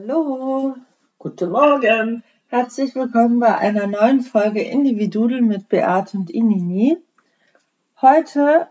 Hallo, 0.00 0.76
Guten 1.18 1.50
Morgen. 1.50 2.22
herzlich 2.46 2.94
willkommen 2.94 3.40
bei 3.40 3.58
einer 3.58 3.88
neuen 3.88 4.20
Folge 4.20 4.62
Individudel 4.62 5.42
mit 5.42 5.68
Beate 5.68 6.16
und 6.16 6.30
Inini. 6.30 6.98
Heute 8.00 8.68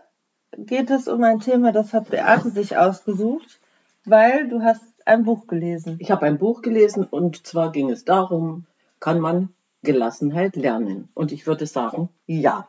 geht 0.56 0.88
es 0.88 1.06
um 1.06 1.22
ein 1.22 1.40
Thema, 1.40 1.70
das 1.72 1.92
hat 1.92 2.08
Beate 2.08 2.48
sich 2.50 2.78
ausgesucht, 2.78 3.60
weil 4.06 4.48
du 4.48 4.62
hast 4.62 4.82
ein 5.04 5.24
Buch 5.24 5.46
gelesen. 5.46 5.98
Ich 6.00 6.10
habe 6.10 6.24
ein 6.24 6.38
Buch 6.38 6.62
gelesen 6.62 7.04
und 7.04 7.46
zwar 7.46 7.72
ging 7.72 7.90
es 7.90 8.06
darum, 8.06 8.64
kann 8.98 9.20
man 9.20 9.50
Gelassenheit 9.82 10.56
lernen? 10.56 11.10
Und 11.12 11.30
ich 11.30 11.46
würde 11.46 11.66
sagen, 11.66 12.08
ja. 12.26 12.66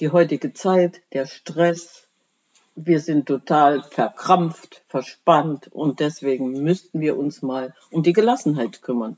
Die 0.00 0.10
heutige 0.10 0.52
Zeit, 0.52 1.00
der 1.12 1.26
Stress, 1.26 2.03
wir 2.76 3.00
sind 3.00 3.26
total 3.26 3.82
verkrampft, 3.82 4.82
verspannt 4.88 5.68
und 5.72 6.00
deswegen 6.00 6.62
müssten 6.62 7.00
wir 7.00 7.16
uns 7.16 7.42
mal 7.42 7.74
um 7.90 8.02
die 8.02 8.12
Gelassenheit 8.12 8.82
kümmern. 8.82 9.16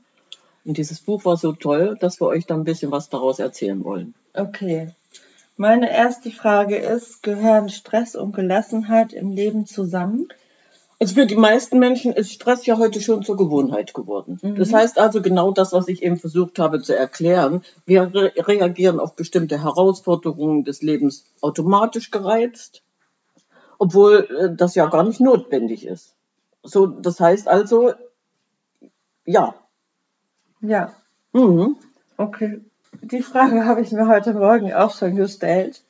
Und 0.65 0.77
dieses 0.77 0.99
Buch 0.99 1.25
war 1.25 1.37
so 1.37 1.53
toll, 1.53 1.97
dass 1.99 2.19
wir 2.19 2.27
euch 2.27 2.45
da 2.45 2.55
ein 2.55 2.65
bisschen 2.65 2.91
was 2.91 3.09
daraus 3.09 3.39
erzählen 3.39 3.83
wollen. 3.83 4.13
Okay. 4.33 4.91
Meine 5.55 5.91
erste 5.91 6.29
Frage 6.29 6.75
ist, 6.75 7.23
gehören 7.23 7.69
Stress 7.69 8.15
und 8.15 8.35
Gelassenheit 8.35 9.13
im 9.13 9.31
Leben 9.31 9.65
zusammen? 9.65 10.27
Also 10.99 11.13
für 11.13 11.25
die 11.25 11.35
meisten 11.35 11.79
Menschen 11.79 12.11
ist 12.11 12.31
Stress 12.31 12.65
ja 12.65 12.77
heute 12.77 13.01
schon 13.01 13.23
zur 13.23 13.37
Gewohnheit 13.37 13.93
geworden. 13.93 14.39
Mhm. 14.41 14.55
Das 14.55 14.73
heißt 14.73 14.99
also 14.99 15.21
genau 15.21 15.51
das, 15.51 15.71
was 15.71 15.87
ich 15.87 16.03
eben 16.03 16.17
versucht 16.17 16.59
habe 16.59 16.81
zu 16.81 16.95
erklären. 16.95 17.63
Wir 17.85 18.13
re 18.13 18.33
reagieren 18.35 18.99
auf 18.99 19.15
bestimmte 19.15 19.63
Herausforderungen 19.63 20.63
des 20.63 20.81
Lebens 20.81 21.25
automatisch 21.41 22.11
gereizt, 22.11 22.81
obwohl 23.77 24.27
äh, 24.39 24.55
das 24.55 24.75
ja 24.75 24.87
gar 24.87 25.03
nicht 25.03 25.19
notwendig 25.19 25.85
ist. 25.85 26.15
So, 26.63 26.87
das 26.87 27.19
heißt 27.19 27.47
also, 27.47 27.93
ja. 29.25 29.55
Ja, 30.61 30.93
Mhm. 31.33 31.75
okay. 32.17 32.61
Die 33.01 33.21
Frage 33.21 33.65
habe 33.65 33.81
ich 33.81 33.91
mir 33.91 34.07
heute 34.07 34.33
Morgen 34.33 34.73
auch 34.73 34.95
schon 34.95 35.15
gestellt. 35.15 35.83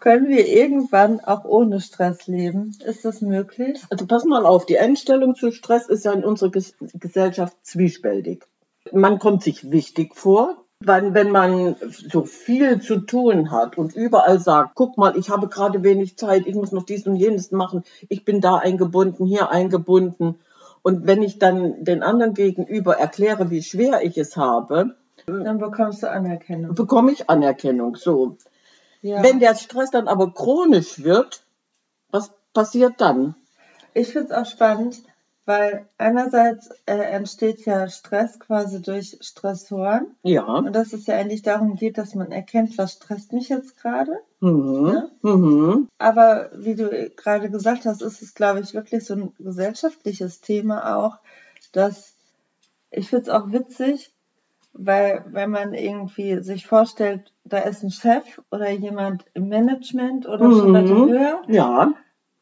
Können 0.00 0.28
wir 0.28 0.46
irgendwann 0.46 1.20
auch 1.20 1.44
ohne 1.44 1.80
Stress 1.80 2.26
leben? 2.26 2.76
Ist 2.84 3.04
das 3.04 3.20
möglich? 3.20 3.82
Also 3.90 4.06
pass 4.06 4.24
mal 4.24 4.44
auf, 4.44 4.66
die 4.66 4.78
Einstellung 4.78 5.34
zu 5.34 5.52
Stress 5.52 5.88
ist 5.88 6.04
ja 6.04 6.12
in 6.12 6.24
unserer 6.24 6.50
Ges 6.50 6.74
Gesellschaft 6.94 7.56
zwiespältig. 7.62 8.44
Man 8.92 9.18
kommt 9.18 9.42
sich 9.44 9.70
wichtig 9.70 10.16
vor, 10.16 10.61
weil 10.86 11.14
wenn 11.14 11.30
man 11.30 11.76
so 12.10 12.24
viel 12.24 12.80
zu 12.80 12.98
tun 12.98 13.50
hat 13.50 13.78
und 13.78 13.94
überall 13.94 14.38
sagt, 14.40 14.74
guck 14.74 14.98
mal, 14.98 15.16
ich 15.16 15.30
habe 15.30 15.48
gerade 15.48 15.82
wenig 15.82 16.16
Zeit, 16.16 16.46
ich 16.46 16.54
muss 16.54 16.72
noch 16.72 16.84
dies 16.84 17.06
und 17.06 17.16
jenes 17.16 17.50
machen, 17.52 17.84
ich 18.08 18.24
bin 18.24 18.40
da 18.40 18.56
eingebunden, 18.56 19.26
hier 19.26 19.50
eingebunden. 19.50 20.38
Und 20.82 21.06
wenn 21.06 21.22
ich 21.22 21.38
dann 21.38 21.84
den 21.84 22.02
anderen 22.02 22.34
gegenüber 22.34 22.96
erkläre, 22.96 23.50
wie 23.50 23.62
schwer 23.62 24.02
ich 24.02 24.18
es 24.18 24.36
habe, 24.36 24.96
Dann 25.26 25.58
bekommst 25.58 26.02
du 26.02 26.10
Anerkennung. 26.10 26.74
bekomme 26.74 27.12
ich 27.12 27.30
Anerkennung. 27.30 27.96
So. 27.96 28.36
Ja. 29.00 29.22
Wenn 29.22 29.40
der 29.40 29.54
Stress 29.54 29.90
dann 29.90 30.08
aber 30.08 30.32
chronisch 30.32 31.02
wird, 31.04 31.44
was 32.10 32.32
passiert 32.52 32.94
dann? 32.98 33.34
Ich 33.94 34.08
finde 34.08 34.28
es 34.28 34.32
auch 34.32 34.46
spannend, 34.46 35.02
weil 35.44 35.86
einerseits 35.98 36.70
äh, 36.86 36.94
entsteht 36.94 37.64
ja 37.66 37.88
Stress 37.88 38.38
quasi 38.38 38.80
durch 38.80 39.18
Stressoren. 39.20 40.14
Ja. 40.22 40.44
Und 40.44 40.72
dass 40.72 40.92
es 40.92 41.06
ja 41.06 41.16
eigentlich 41.16 41.42
darum 41.42 41.74
geht, 41.76 41.98
dass 41.98 42.14
man 42.14 42.30
erkennt, 42.30 42.78
was 42.78 42.92
stresst 42.92 43.32
mich 43.32 43.48
jetzt 43.48 43.76
gerade. 43.80 44.18
Mhm. 44.40 44.92
Ja. 45.22 45.30
Mhm. 45.30 45.88
Aber 45.98 46.50
wie 46.54 46.74
du 46.76 47.10
gerade 47.16 47.50
gesagt 47.50 47.86
hast, 47.86 48.02
ist 48.02 48.22
es, 48.22 48.34
glaube 48.34 48.60
ich, 48.60 48.72
wirklich 48.74 49.04
so 49.04 49.14
ein 49.14 49.32
gesellschaftliches 49.38 50.40
Thema 50.40 50.96
auch, 50.96 51.18
dass 51.72 52.14
ich 52.90 53.08
finde 53.08 53.22
es 53.24 53.28
auch 53.30 53.50
witzig, 53.50 54.12
weil 54.74 55.24
wenn 55.28 55.50
man 55.50 55.74
irgendwie 55.74 56.40
sich 56.42 56.66
vorstellt, 56.66 57.32
da 57.44 57.58
ist 57.58 57.82
ein 57.82 57.90
Chef 57.90 58.40
oder 58.50 58.70
jemand 58.70 59.24
im 59.34 59.48
Management 59.48 60.26
oder 60.26 60.50
schon 60.52 60.70
Mhm. 60.70 60.74
weiter 60.74 60.94
höher 61.06 61.42
Ja. 61.48 61.92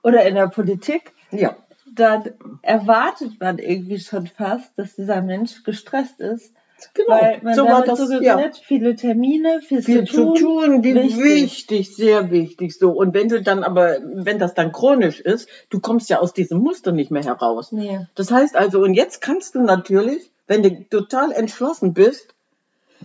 oder 0.03 0.27
in 0.27 0.35
der 0.35 0.49
Politik, 0.49 1.13
Ja. 1.31 1.57
Dann 1.95 2.31
erwartet 2.63 3.41
man 3.41 3.59
irgendwie 3.59 3.99
schon 3.99 4.27
fast, 4.27 4.71
dass 4.77 4.95
dieser 4.97 5.23
Mensch 5.23 5.63
gestresst 5.65 6.21
ist, 6.21 6.53
Genau. 6.95 7.11
weil 7.21 7.41
man 7.43 7.55
so 7.55 7.65
war 7.67 7.85
das. 7.85 7.99
suggeriert, 7.99 8.23
Ja. 8.57 8.63
viele 8.65 8.97
Termine, 8.97 9.61
viel, 9.61 9.83
Viel 9.83 10.05
zu 10.07 10.33
tun. 10.35 10.83
wie 10.83 10.95
wichtig. 10.95 11.19
wichtig. 11.23 11.95
sehr 11.97 12.31
wichtig. 12.31 12.75
So. 12.79 12.93
Und 12.93 13.13
wenn 13.13 13.29
du 13.29 13.43
dann 13.43 13.65
aber, 13.65 13.99
wenn 14.03 14.39
das 14.39 14.55
dann 14.55 14.73
chronisch 14.73 15.21
ist, 15.21 15.47
du 15.69 15.81
kommst 15.81 16.09
ja 16.09 16.21
aus 16.21 16.33
diesem 16.33 16.59
Muster 16.61 16.93
nicht 16.93 17.11
mehr 17.11 17.23
heraus. 17.25 17.71
Nee. 17.73 18.07
Das 18.15 18.31
heißt 18.31 18.57
also, 18.57 18.81
und 18.81 18.95
jetzt 18.95 19.21
kannst 19.21 19.55
du 19.55 19.61
natürlich, 19.61 20.31
wenn 20.47 20.63
du 20.63 20.71
total 20.89 21.33
entschlossen 21.33 21.93
bist, 21.93 22.35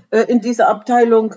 äh, 0.09 0.22
in 0.22 0.40
diese 0.40 0.67
Abteilung 0.67 1.35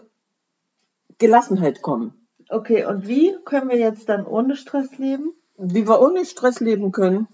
Gelassenheit 1.19 1.83
kommen. 1.83 2.13
Okay, 2.49 2.85
und 2.85 3.07
wie 3.09 3.35
können 3.45 3.69
wir 3.69 3.79
jetzt 3.79 4.09
dann 4.09 4.25
ohne 4.25 4.57
Stress 4.57 4.97
leben? 4.99 5.33
Wie 5.57 5.89
wir 5.89 6.01
ohne 6.01 6.25
Stress 6.25 6.61
leben 6.61 6.93
können, 6.93 7.27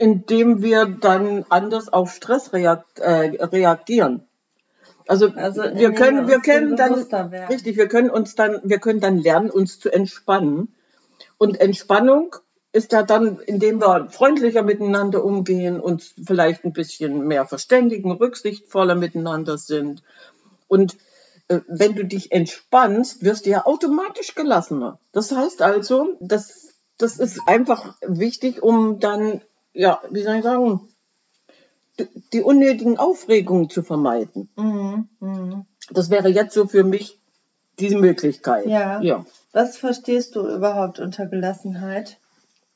indem 0.00 0.62
wir 0.62 0.86
dann 0.86 1.44
anders 1.50 1.92
auf 1.92 2.14
Stress 2.14 2.54
reag 2.54 2.84
äh, 2.96 3.36
reagieren. 3.44 4.26
Also, 5.06 5.28
Also 5.36 5.62
wir 5.62 5.92
können, 5.92 6.26
wir 6.26 6.40
können 6.40 6.74
dann, 6.74 6.94
richtig, 7.50 7.76
wir 7.76 7.86
können 7.86 8.08
uns 8.08 8.34
dann, 8.34 8.60
wir 8.64 8.78
können 8.78 9.00
dann 9.00 9.18
lernen, 9.18 9.50
uns 9.50 9.78
zu 9.78 9.90
entspannen. 9.90 10.74
Und 11.36 11.60
Entspannung 11.60 12.34
ist 12.72 12.92
ja 12.92 13.02
dann, 13.02 13.40
indem 13.40 13.82
wir 13.82 14.08
freundlicher 14.08 14.62
miteinander 14.62 15.22
umgehen, 15.22 15.78
uns 15.78 16.14
vielleicht 16.24 16.64
ein 16.64 16.72
bisschen 16.72 17.26
mehr 17.26 17.44
verständigen, 17.44 18.10
rücksichtsvoller 18.12 18.94
miteinander 18.94 19.58
sind. 19.58 20.02
Und 20.66 20.96
äh, 21.48 21.60
wenn 21.68 21.94
du 21.94 22.06
dich 22.06 22.32
entspannst, 22.32 23.22
wirst 23.22 23.44
du 23.44 23.50
ja 23.50 23.66
automatisch 23.66 24.34
gelassener. 24.34 24.98
Das 25.12 25.30
heißt 25.30 25.60
also, 25.60 26.16
das, 26.20 26.74
das 26.96 27.18
ist 27.18 27.40
einfach 27.46 27.96
wichtig, 28.00 28.62
um 28.62 28.98
dann, 28.98 29.42
ja, 29.72 30.00
wie 30.10 30.22
soll 30.22 30.36
ich 30.36 30.42
sagen, 30.42 30.88
die, 32.32 32.42
unnötigen 32.42 32.98
Aufregungen 32.98 33.68
zu 33.68 33.82
vermeiden. 33.82 34.48
Mhm. 34.56 35.08
Mhm. 35.20 35.66
Das 35.90 36.10
wäre 36.10 36.28
jetzt 36.28 36.54
so 36.54 36.66
für 36.66 36.84
mich 36.84 37.20
diese 37.78 37.96
Möglichkeit. 37.96 38.66
Ja. 38.66 39.00
ja. 39.00 39.24
Was 39.52 39.76
verstehst 39.76 40.36
du 40.36 40.46
überhaupt 40.46 41.00
unter 41.00 41.26
Gelassenheit? 41.26 42.18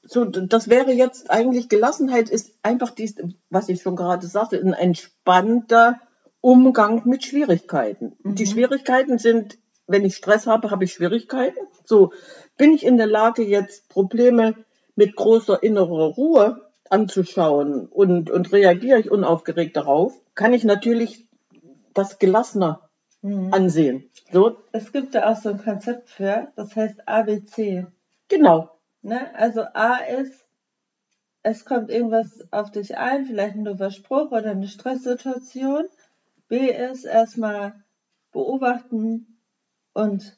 So, 0.03 0.25
das 0.25 0.69
wäre 0.69 0.93
jetzt 0.93 1.31
eigentlich 1.31 1.69
Gelassenheit 1.69 2.28
ist 2.28 2.53
einfach 2.62 2.91
dies, 2.91 3.16
was 3.49 3.69
ich 3.69 3.81
schon 3.81 3.97
gerade 3.97 4.26
sagte, 4.26 4.59
ein 4.59 4.75
entspannter 4.75 6.00
Umgang 6.41 7.03
mit 7.06 7.25
Schwierigkeiten. 7.25 8.16
Mhm. 8.22 8.34
Die 8.34 8.47
Schwierigkeiten 8.47 9.19
sind, 9.19 9.59
wenn 9.87 10.05
ich 10.05 10.16
Stress 10.16 10.47
habe, 10.47 10.71
habe 10.71 10.84
ich 10.84 10.93
Schwierigkeiten. 10.93 11.61
So, 11.84 12.12
bin 12.56 12.72
ich 12.72 12.84
in 12.84 12.99
der 12.99 13.06
Lage, 13.06 13.43
jetzt 13.43 13.88
Probleme 13.88 14.55
mit 14.94 15.16
großer 15.16 15.62
innerer 15.62 16.09
Ruhe 16.15 16.64
anzuschauen 16.94 17.87
und, 17.87 18.31
und 18.31 18.53
reagiere 18.53 18.99
ich 19.00 19.10
unaufgeregt 19.10 19.77
darauf, 19.77 20.15
kann 20.34 20.53
ich 20.55 20.65
natürlich 20.65 21.27
das 21.93 22.19
gelassener 22.19 22.81
Mhm. 23.22 23.55
ansehen. 23.55 24.10
So, 24.31 24.59
Es 24.72 24.93
gibt 24.93 25.15
da 25.15 25.32
auch 25.32 25.37
so 25.37 25.49
ein 25.49 25.56
Konzept 25.59 26.10
für, 26.10 26.49
das 26.56 26.77
heißt 26.77 27.09
ABC. 27.09 27.87
genau. 28.28 28.71
Ne? 29.00 29.34
Also 29.34 29.62
A 29.62 29.97
ist, 29.97 30.44
es 31.43 31.65
kommt 31.65 31.91
irgendwas 31.91 32.47
auf 32.53 32.71
dich 32.71 32.99
ein, 32.99 33.25
vielleicht 33.25 33.55
ein 33.56 33.65
doofer 33.65 33.91
Spruch 33.91 34.31
oder 34.31 34.50
eine 34.50 34.69
Stresssituation. 34.69 35.84
B 36.49 36.69
ist 36.71 37.05
erstmal 37.05 37.82
beobachten 38.32 39.38
und 39.94 40.37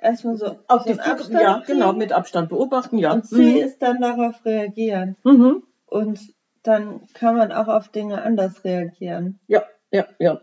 erstmal 0.00 0.36
so 0.36 0.58
Auf 0.68 0.86
einen 0.86 1.00
Abstand, 1.00 1.40
ja, 1.42 1.60
kriegen. 1.60 1.78
genau, 1.78 1.92
mit 1.92 2.12
Abstand 2.12 2.48
beobachten, 2.48 2.98
ja. 2.98 3.12
Und 3.12 3.26
C 3.26 3.36
Mhm. 3.36 3.56
ist 3.56 3.82
dann 3.82 4.00
darauf 4.00 4.44
reagieren. 4.44 5.16
Mhm. 5.24 5.62
Und 5.86 6.20
dann 6.62 7.06
kann 7.14 7.36
man 7.36 7.52
auch 7.52 7.68
auf 7.68 7.88
Dinge 7.88 8.22
anders 8.22 8.64
reagieren. 8.64 9.38
Ja, 9.46 9.64
ja, 9.90 10.06
ja. 10.18 10.40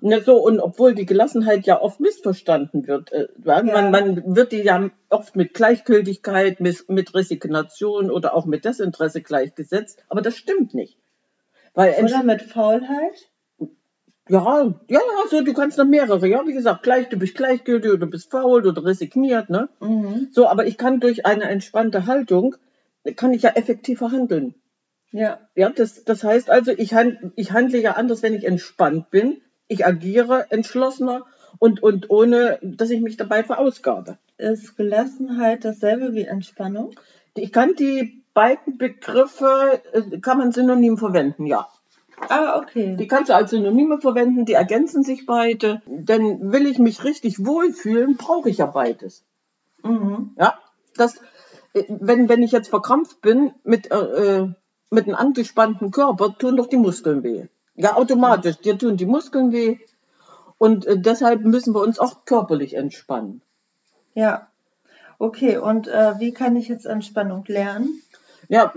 Ne, 0.00 0.20
so, 0.20 0.42
und 0.42 0.58
obwohl 0.58 0.94
die 0.94 1.06
Gelassenheit 1.06 1.64
ja 1.64 1.80
oft 1.80 2.00
missverstanden 2.00 2.88
wird, 2.88 3.12
äh, 3.12 3.28
ja. 3.44 3.62
Man, 3.62 3.90
man 3.92 4.34
wird 4.36 4.50
die 4.50 4.62
ja 4.62 4.90
oft 5.10 5.36
mit 5.36 5.54
Gleichgültigkeit, 5.54 6.58
mit, 6.58 6.88
mit 6.88 7.14
Resignation 7.14 8.10
oder 8.10 8.34
auch 8.34 8.44
mit 8.44 8.64
Desinteresse 8.64 9.22
gleichgesetzt, 9.22 10.04
aber 10.08 10.20
das 10.20 10.36
stimmt 10.36 10.74
nicht. 10.74 10.98
Weil 11.74 11.94
Oder 12.02 12.22
mit 12.24 12.42
Faulheit. 12.42 13.30
Ja, 14.28 14.62
ja, 14.64 14.72
ja, 14.88 15.00
so, 15.30 15.42
du 15.42 15.52
kannst 15.52 15.78
noch 15.78 15.84
mehrere, 15.84 16.26
ja, 16.28 16.46
wie 16.46 16.52
gesagt, 16.52 16.82
gleich, 16.82 17.08
du 17.08 17.16
bist 17.16 17.34
gleichgültig 17.34 17.90
oder 17.90 18.00
du 18.00 18.06
bist 18.06 18.30
faul 18.30 18.66
oder 18.66 18.84
resigniert, 18.84 19.50
ne? 19.50 19.68
Mhm. 19.80 20.28
So, 20.32 20.46
aber 20.46 20.66
ich 20.66 20.78
kann 20.78 21.00
durch 21.00 21.26
eine 21.26 21.44
entspannte 21.44 22.06
Haltung, 22.06 22.56
kann 23.16 23.32
ich 23.32 23.42
ja 23.42 23.50
effektiver 23.50 24.12
handeln. 24.12 24.54
Ja. 25.10 25.40
Ja, 25.54 25.70
das, 25.70 26.04
das 26.04 26.24
heißt 26.24 26.50
also, 26.50 26.72
ich, 26.72 26.94
han, 26.94 27.32
ich 27.36 27.52
handle 27.52 27.80
ja 27.80 27.92
anders, 27.92 28.22
wenn 28.22 28.34
ich 28.34 28.44
entspannt 28.44 29.10
bin. 29.10 29.42
Ich 29.68 29.84
agiere 29.86 30.46
entschlossener 30.50 31.26
und, 31.58 31.82
und 31.82 32.10
ohne, 32.10 32.58
dass 32.62 32.90
ich 32.90 33.00
mich 33.00 33.16
dabei 33.16 33.44
verausgabe. 33.44 34.18
Ist 34.38 34.76
Gelassenheit 34.76 35.64
dasselbe 35.64 36.14
wie 36.14 36.24
Entspannung? 36.24 36.94
Ich 37.34 37.52
kann 37.52 37.74
die 37.74 38.24
beiden 38.34 38.78
Begriffe 38.78 39.80
äh, 39.92 40.18
kann 40.20 40.38
man 40.38 40.52
synonym 40.52 40.96
verwenden, 40.96 41.46
ja. 41.46 41.68
Ah, 42.28 42.58
okay. 42.58 42.96
Die 42.96 43.06
kannst 43.06 43.30
du 43.30 43.34
als 43.34 43.50
Synonyme 43.50 44.00
verwenden, 44.00 44.44
die 44.44 44.52
ergänzen 44.54 45.02
sich 45.02 45.26
beide. 45.26 45.82
Denn 45.86 46.52
will 46.52 46.66
ich 46.66 46.78
mich 46.78 47.04
richtig 47.04 47.44
wohlfühlen, 47.44 48.16
brauche 48.16 48.50
ich 48.50 48.58
ja 48.58 48.66
beides. 48.66 49.24
Mhm. 49.82 50.32
Ja, 50.38 50.58
das, 50.96 51.16
äh, 51.74 51.84
wenn, 51.88 52.28
wenn 52.28 52.42
ich 52.42 52.52
jetzt 52.52 52.68
verkrampft 52.68 53.20
bin 53.20 53.52
mit, 53.64 53.90
äh, 53.90 53.96
äh, 53.96 54.48
mit 54.90 55.06
einem 55.06 55.16
angespannten 55.16 55.90
Körper, 55.90 56.36
tun 56.38 56.56
doch 56.56 56.66
die 56.66 56.76
Muskeln 56.76 57.22
weh. 57.22 57.46
Ja, 57.74 57.96
automatisch. 57.96 58.58
Dir 58.58 58.78
tun 58.78 58.96
die 58.96 59.06
Muskeln 59.06 59.52
weh. 59.52 59.78
Und 60.58 60.86
äh, 60.86 60.98
deshalb 60.98 61.42
müssen 61.44 61.74
wir 61.74 61.80
uns 61.80 61.98
auch 61.98 62.24
körperlich 62.24 62.74
entspannen. 62.74 63.42
Ja. 64.14 64.48
Okay, 65.18 65.56
und 65.56 65.88
äh, 65.88 66.18
wie 66.18 66.32
kann 66.32 66.56
ich 66.56 66.68
jetzt 66.68 66.84
Entspannung 66.84 67.44
lernen? 67.46 68.02
Ja, 68.48 68.72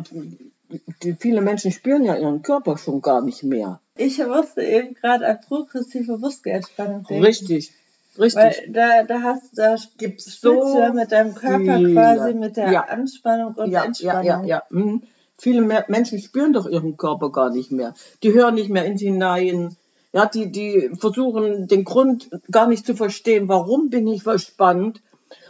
die, 1.04 1.16
viele 1.20 1.42
Menschen 1.42 1.72
spüren 1.72 2.04
ja 2.04 2.16
ihren 2.16 2.42
Körper 2.42 2.78
schon 2.78 3.02
gar 3.02 3.22
nicht 3.22 3.44
mehr. 3.44 3.80
Ich 3.98 4.20
wusste 4.20 4.62
eben 4.64 4.94
gerade 4.96 5.26
an 5.28 5.40
progressive 5.48 6.18
Muskelentspannung. 6.18 7.04
denken. 7.04 7.24
Richtig, 7.24 7.72
richtig. 8.20 8.36
Weil 8.44 8.54
da, 8.72 9.04
da 9.04 9.22
hast 9.22 9.58
da 9.58 9.76
Gibt's 9.98 10.40
so 10.42 10.78
ja 10.80 10.92
mit 10.92 11.12
deinem 11.12 11.34
Körper 11.36 11.78
viele. 11.78 11.94
quasi 11.94 12.34
mit 12.34 12.58
der 12.58 12.72
Ja. 12.72 12.82
Anspannung 12.86 13.54
und 13.56 13.72
ja, 13.72 13.80
ja, 13.82 13.86
Entspannung. 13.86 14.26
ja, 14.26 14.44
ja. 14.44 14.64
Mhm. 14.70 15.04
Viele 15.38 15.62
Menschen 15.88 16.20
spüren 16.20 16.54
doch 16.54 16.66
ihren 16.68 16.96
Körper 16.98 17.30
gar 17.32 17.50
nicht 17.50 17.72
mehr. 17.72 17.94
Die 18.24 18.34
hören 18.34 18.56
nicht 18.56 18.70
mehr 18.70 18.86
in 18.86 18.98
sie 18.98 19.08
hinein. 19.08 19.76
Ja, 20.14 20.26
die, 20.28 20.50
die 20.50 20.92
versuchen 20.98 21.68
den 21.68 21.84
Grund 21.84 22.30
gar 22.50 22.68
nicht 22.68 22.86
zu 22.86 22.96
verstehen, 22.96 23.50
warum 23.50 23.90
bin 23.90 24.08
ich 24.08 24.24
verspannt. 24.24 25.02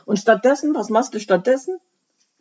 Und 0.06 0.18
stattdessen, 0.18 0.73
was 0.73 0.89
machst 0.89 1.13
du 1.13 1.19
stattdessen? 1.19 1.77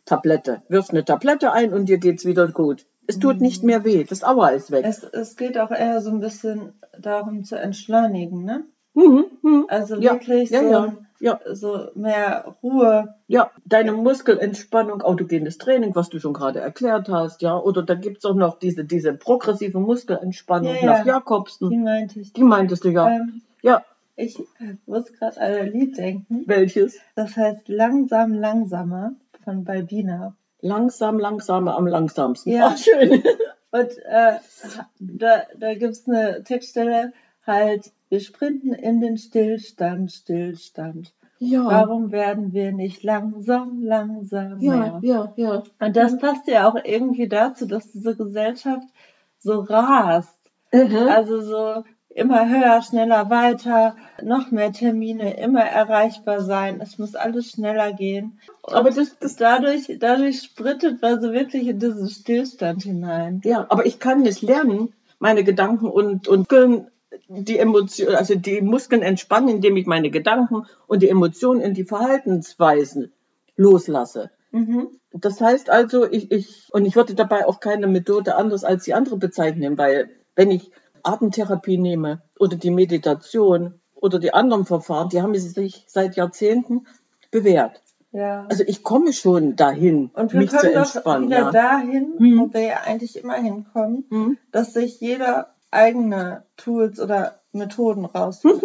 Tablette. 0.05 0.61
Wirfst 0.69 0.91
eine 0.91 1.03
Tablette 1.05 1.51
ein 1.51 1.73
und 1.73 1.87
dir 1.89 1.97
geht's 1.97 2.25
wieder 2.25 2.47
gut. 2.47 2.85
Es 3.07 3.19
tut 3.19 3.39
nicht 3.41 3.63
mehr 3.63 3.83
weh. 3.83 4.03
Das 4.03 4.23
Aua 4.23 4.49
ist 4.49 4.71
weg. 4.71 4.83
Es, 4.87 5.03
es 5.03 5.35
geht 5.35 5.57
auch 5.59 5.71
eher 5.71 6.01
so 6.01 6.09
ein 6.09 6.19
bisschen 6.19 6.73
darum 6.99 7.43
zu 7.43 7.55
entschleunigen, 7.55 8.43
ne? 8.43 8.63
Mhm, 8.95 9.25
mhm. 9.41 9.65
Also 9.67 9.95
Ja, 9.97 10.13
wirklich 10.13 10.49
ja, 10.49 10.61
so, 10.61 10.69
ja, 10.69 10.93
ja. 11.19 11.39
so 11.53 11.87
mehr 11.95 12.55
Ruhe. 12.63 13.13
Ja, 13.27 13.51
deine 13.65 13.91
Muskelentspannung, 13.91 15.01
autogenes 15.01 15.57
Training, 15.57 15.93
was 15.95 16.09
du 16.09 16.19
schon 16.19 16.33
gerade 16.33 16.59
erklärt 16.61 17.09
hast, 17.09 17.41
ja. 17.41 17.57
Oder 17.57 17.83
da 17.83 17.93
gibt's 17.95 18.25
auch 18.25 18.33
noch 18.35 18.57
diese, 18.57 18.85
diese 18.85 19.13
progressive 19.13 19.79
Muskelentspannung 19.79 20.73
nach 20.83 21.03
Die 21.03 21.09
Jakobsen. 21.09 21.83
meinte 21.83 22.19
ich. 22.21 22.33
Die 22.33 22.43
meintest 22.43 22.85
du 22.85 22.89
ja. 22.89 23.09
Ähm, 23.09 23.41
Ja, 23.61 23.83
ich 24.15 24.41
muss 24.85 25.11
gerade 25.13 25.41
an 25.41 25.51
ein 25.53 25.71
Lied 25.73 25.97
denken. 25.97 26.43
welches? 26.47 26.97
Das 27.15 27.35
heißt 27.35 27.67
Langsam, 27.67 28.33
langsamer 28.33 29.11
von 29.45 29.63
Balbina. 29.63 30.35
Langsam, 30.59 31.19
langsamer 31.19 31.77
am 31.77 31.87
langsamsten. 31.87 32.51
Ja. 32.51 32.73
Ach, 32.73 32.77
schön. 32.77 33.23
Und 33.71 33.97
äh, 34.05 34.37
da, 34.99 35.43
da 35.57 35.73
gibt's 35.75 36.07
eine 36.07 36.43
Textstelle, 36.43 37.13
halt, 37.45 37.91
wir 38.09 38.19
sprinten 38.19 38.73
in 38.73 39.01
den 39.01 39.17
Stillstand, 39.17 40.11
Stillstand. 40.11 41.13
Ja. 41.39 41.65
Warum 41.65 42.11
werden 42.11 42.53
wir 42.53 42.71
nicht 42.71 43.03
langsam, 43.03 43.83
langsam 43.83 44.61
Ja, 44.61 44.99
ja, 45.03 45.33
ja. 45.35 45.63
Und 45.79 45.95
das 45.95 46.17
passt 46.17 46.47
ja 46.47 46.69
auch 46.69 46.77
irgendwie 46.83 47.27
dazu, 47.27 47.65
dass 47.65 47.91
diese 47.91 48.15
Gesellschaft 48.15 48.87
so 49.39 49.59
rast. 49.59 50.39
Mhm. 50.71 51.07
Also 51.09 51.41
so 51.41 51.83
immer 52.15 52.49
höher, 52.49 52.81
schneller, 52.81 53.29
weiter, 53.29 53.95
noch 54.23 54.49
mehr 54.49 54.71
Termine, 54.71 55.37
immer 55.37 55.63
erreichbar 55.63 56.41
sein. 56.41 56.79
Es 56.81 56.97
muss 56.97 57.13
alles 57.13 57.51
schneller 57.51 57.91
gehen. 57.91 58.39
Und 58.61 58.73
Aber 58.73 58.89
das, 58.89 59.19
das, 59.19 59.35
dadurch, 59.35 59.97
dadurch 59.99 60.41
sprittet 60.41 61.01
man 61.01 61.21
so 61.21 61.33
wirklich 61.33 61.67
in 61.67 61.77
diesen 61.77 62.09
Stillstand 62.09 62.83
hinein. 62.83 63.41
ja, 63.43 63.65
aber 63.69 63.85
ich 63.85 63.99
kann 63.99 64.21
nicht 64.21 64.41
lernen, 64.41 64.93
meine 65.19 65.43
Gedanken 65.43 65.87
und, 65.87 66.29
und 66.29 66.47
die 67.27 67.59
Emotionen, 67.59 68.15
also 68.15 68.35
die 68.35 68.61
Muskeln 68.61 69.01
entspannen, 69.01 69.49
indem 69.49 69.75
ich 69.75 69.85
meine 69.85 70.09
Gedanken 70.09 70.65
und 70.87 71.03
die 71.03 71.09
Emotionen 71.09 71.59
in 71.59 71.73
die 71.73 71.83
Verhaltensweisen 71.83 73.11
loslasse. 73.57 74.31
Mhm. 74.51 74.87
Das 75.11 75.41
heißt 75.41 75.69
also, 75.69 76.09
ich, 76.09 76.31
ich, 76.31 76.69
und 76.71 76.85
ich 76.85 76.95
würde 76.95 77.13
dabei 77.13 77.45
auch 77.45 77.59
keine 77.59 77.87
Methode 77.87 78.35
anders 78.35 78.63
als 78.63 78.85
die 78.85 78.93
andere 78.93 79.17
bezeichnen, 79.17 79.77
weil 79.77 80.09
wenn 80.35 80.51
ich 80.51 80.71
Atemtherapie 81.05 81.77
nehme 81.77 82.21
oder 82.39 82.55
die 82.57 82.71
Meditation 82.71 83.79
oder 83.95 84.19
die 84.19 84.33
anderen 84.33 84.65
Verfahren, 84.65 85.09
die 85.09 85.21
haben 85.21 85.35
sich 85.35 85.85
seit 85.87 86.15
Jahrzehnten 86.15 86.85
bewährt. 87.31 87.81
Ja. 88.11 88.45
Also 88.49 88.63
ich 88.65 88.81
komme 88.83 89.11
schon 89.13 89.55
dahin, 89.55 90.09
Und 90.13 90.31
wir 90.33 90.39
mich 90.41 90.49
zu 90.51 90.57
können 90.57 90.73
doch 90.75 90.81
entspannen. 90.95 91.27
wieder 91.27 91.37
Ja. 91.37 91.51
dahin, 91.51 92.13
Mhm. 92.17 92.39
wo 92.39 92.53
wir 92.53 92.61
ja 92.61 92.77
eigentlich 92.85 93.17
immer 93.17 93.35
hinkommen, 93.35 94.05
Mhm. 94.09 94.37
dass 94.51 94.73
sich 94.73 95.01
jeder 95.01 95.53
eigene 95.71 96.43
Tools 96.55 96.99
oder 96.99 97.39
Methoden 97.51 98.05
raussucht. 98.05 98.63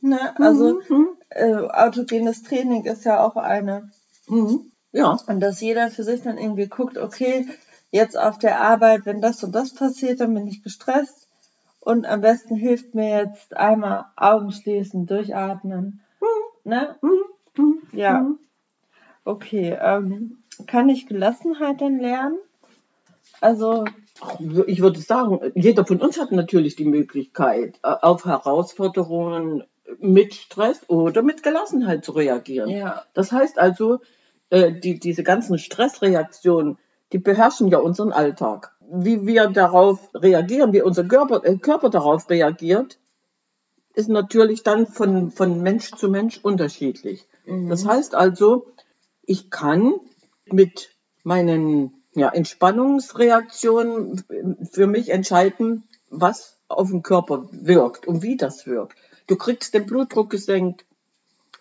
Ne? 0.00 0.18
Also 0.40 0.80
Mhm. 0.88 1.08
äh, 1.28 1.54
autogenes 1.54 2.42
Training 2.42 2.84
ist 2.86 3.04
ja 3.04 3.22
auch 3.22 3.36
eine. 3.36 3.90
Mhm. 4.28 4.70
Ja, 4.92 5.18
Und 5.26 5.40
dass 5.40 5.60
jeder 5.60 5.90
für 5.90 6.02
sich 6.02 6.22
dann 6.22 6.38
irgendwie 6.38 6.66
guckt, 6.66 6.96
okay, 6.98 7.46
jetzt 7.90 8.18
auf 8.18 8.38
der 8.38 8.60
Arbeit, 8.60 9.02
wenn 9.04 9.20
das 9.20 9.44
und 9.44 9.54
das 9.54 9.74
passiert, 9.74 10.20
dann 10.20 10.32
bin 10.34 10.46
ich 10.46 10.62
gestresst. 10.62 11.19
Und 11.80 12.06
am 12.06 12.20
besten 12.20 12.56
hilft 12.56 12.94
mir 12.94 13.24
jetzt 13.24 13.56
einmal 13.56 14.06
Augen 14.16 14.52
schließen, 14.52 15.06
durchatmen. 15.06 16.00
Ne? 16.64 16.96
Ja. 17.92 18.30
Okay. 19.24 19.76
Ähm, 19.80 20.38
kann 20.66 20.88
ich 20.88 21.06
Gelassenheit 21.06 21.80
denn 21.80 21.98
lernen? 21.98 22.38
Also, 23.40 23.84
ich 24.66 24.82
würde 24.82 25.00
sagen, 25.00 25.40
jeder 25.54 25.86
von 25.86 26.00
uns 26.00 26.20
hat 26.20 26.32
natürlich 26.32 26.76
die 26.76 26.84
Möglichkeit, 26.84 27.78
äh, 27.82 27.88
auf 27.88 28.26
Herausforderungen 28.26 29.64
mit 29.98 30.34
Stress 30.34 30.82
oder 30.88 31.22
mit 31.22 31.42
Gelassenheit 31.42 32.04
zu 32.04 32.12
reagieren. 32.12 32.68
ja. 32.68 33.02
Das 33.14 33.32
heißt 33.32 33.58
also, 33.58 34.00
äh, 34.50 34.72
die, 34.72 34.98
diese 34.98 35.22
ganzen 35.22 35.58
Stressreaktionen, 35.58 36.78
die 37.12 37.18
beherrschen 37.18 37.68
ja 37.68 37.78
unseren 37.78 38.12
Alltag. 38.12 38.76
Wie 38.92 39.26
wir 39.26 39.48
darauf 39.48 40.10
reagieren, 40.14 40.72
wie 40.72 40.82
unser 40.82 41.04
Körper, 41.04 41.44
äh, 41.44 41.56
Körper 41.56 41.90
darauf 41.90 42.28
reagiert, 42.28 42.98
ist 43.94 44.08
natürlich 44.08 44.62
dann 44.62 44.86
von, 44.86 45.30
von 45.30 45.62
Mensch 45.62 45.92
zu 45.92 46.08
Mensch 46.08 46.38
unterschiedlich. 46.42 47.26
Das 47.46 47.84
heißt 47.86 48.14
also, 48.14 48.66
ich 49.22 49.50
kann 49.50 49.94
mit 50.46 50.90
meinen 51.24 52.04
ja, 52.14 52.28
Entspannungsreaktionen 52.28 54.24
für 54.70 54.86
mich 54.86 55.10
entscheiden, 55.10 55.88
was 56.08 56.58
auf 56.68 56.90
den 56.90 57.02
Körper 57.02 57.48
wirkt 57.50 58.06
und 58.06 58.22
wie 58.22 58.36
das 58.36 58.66
wirkt. 58.66 58.96
Du 59.26 59.36
kriegst 59.36 59.74
den 59.74 59.86
Blutdruck 59.86 60.30
gesenkt, 60.30 60.84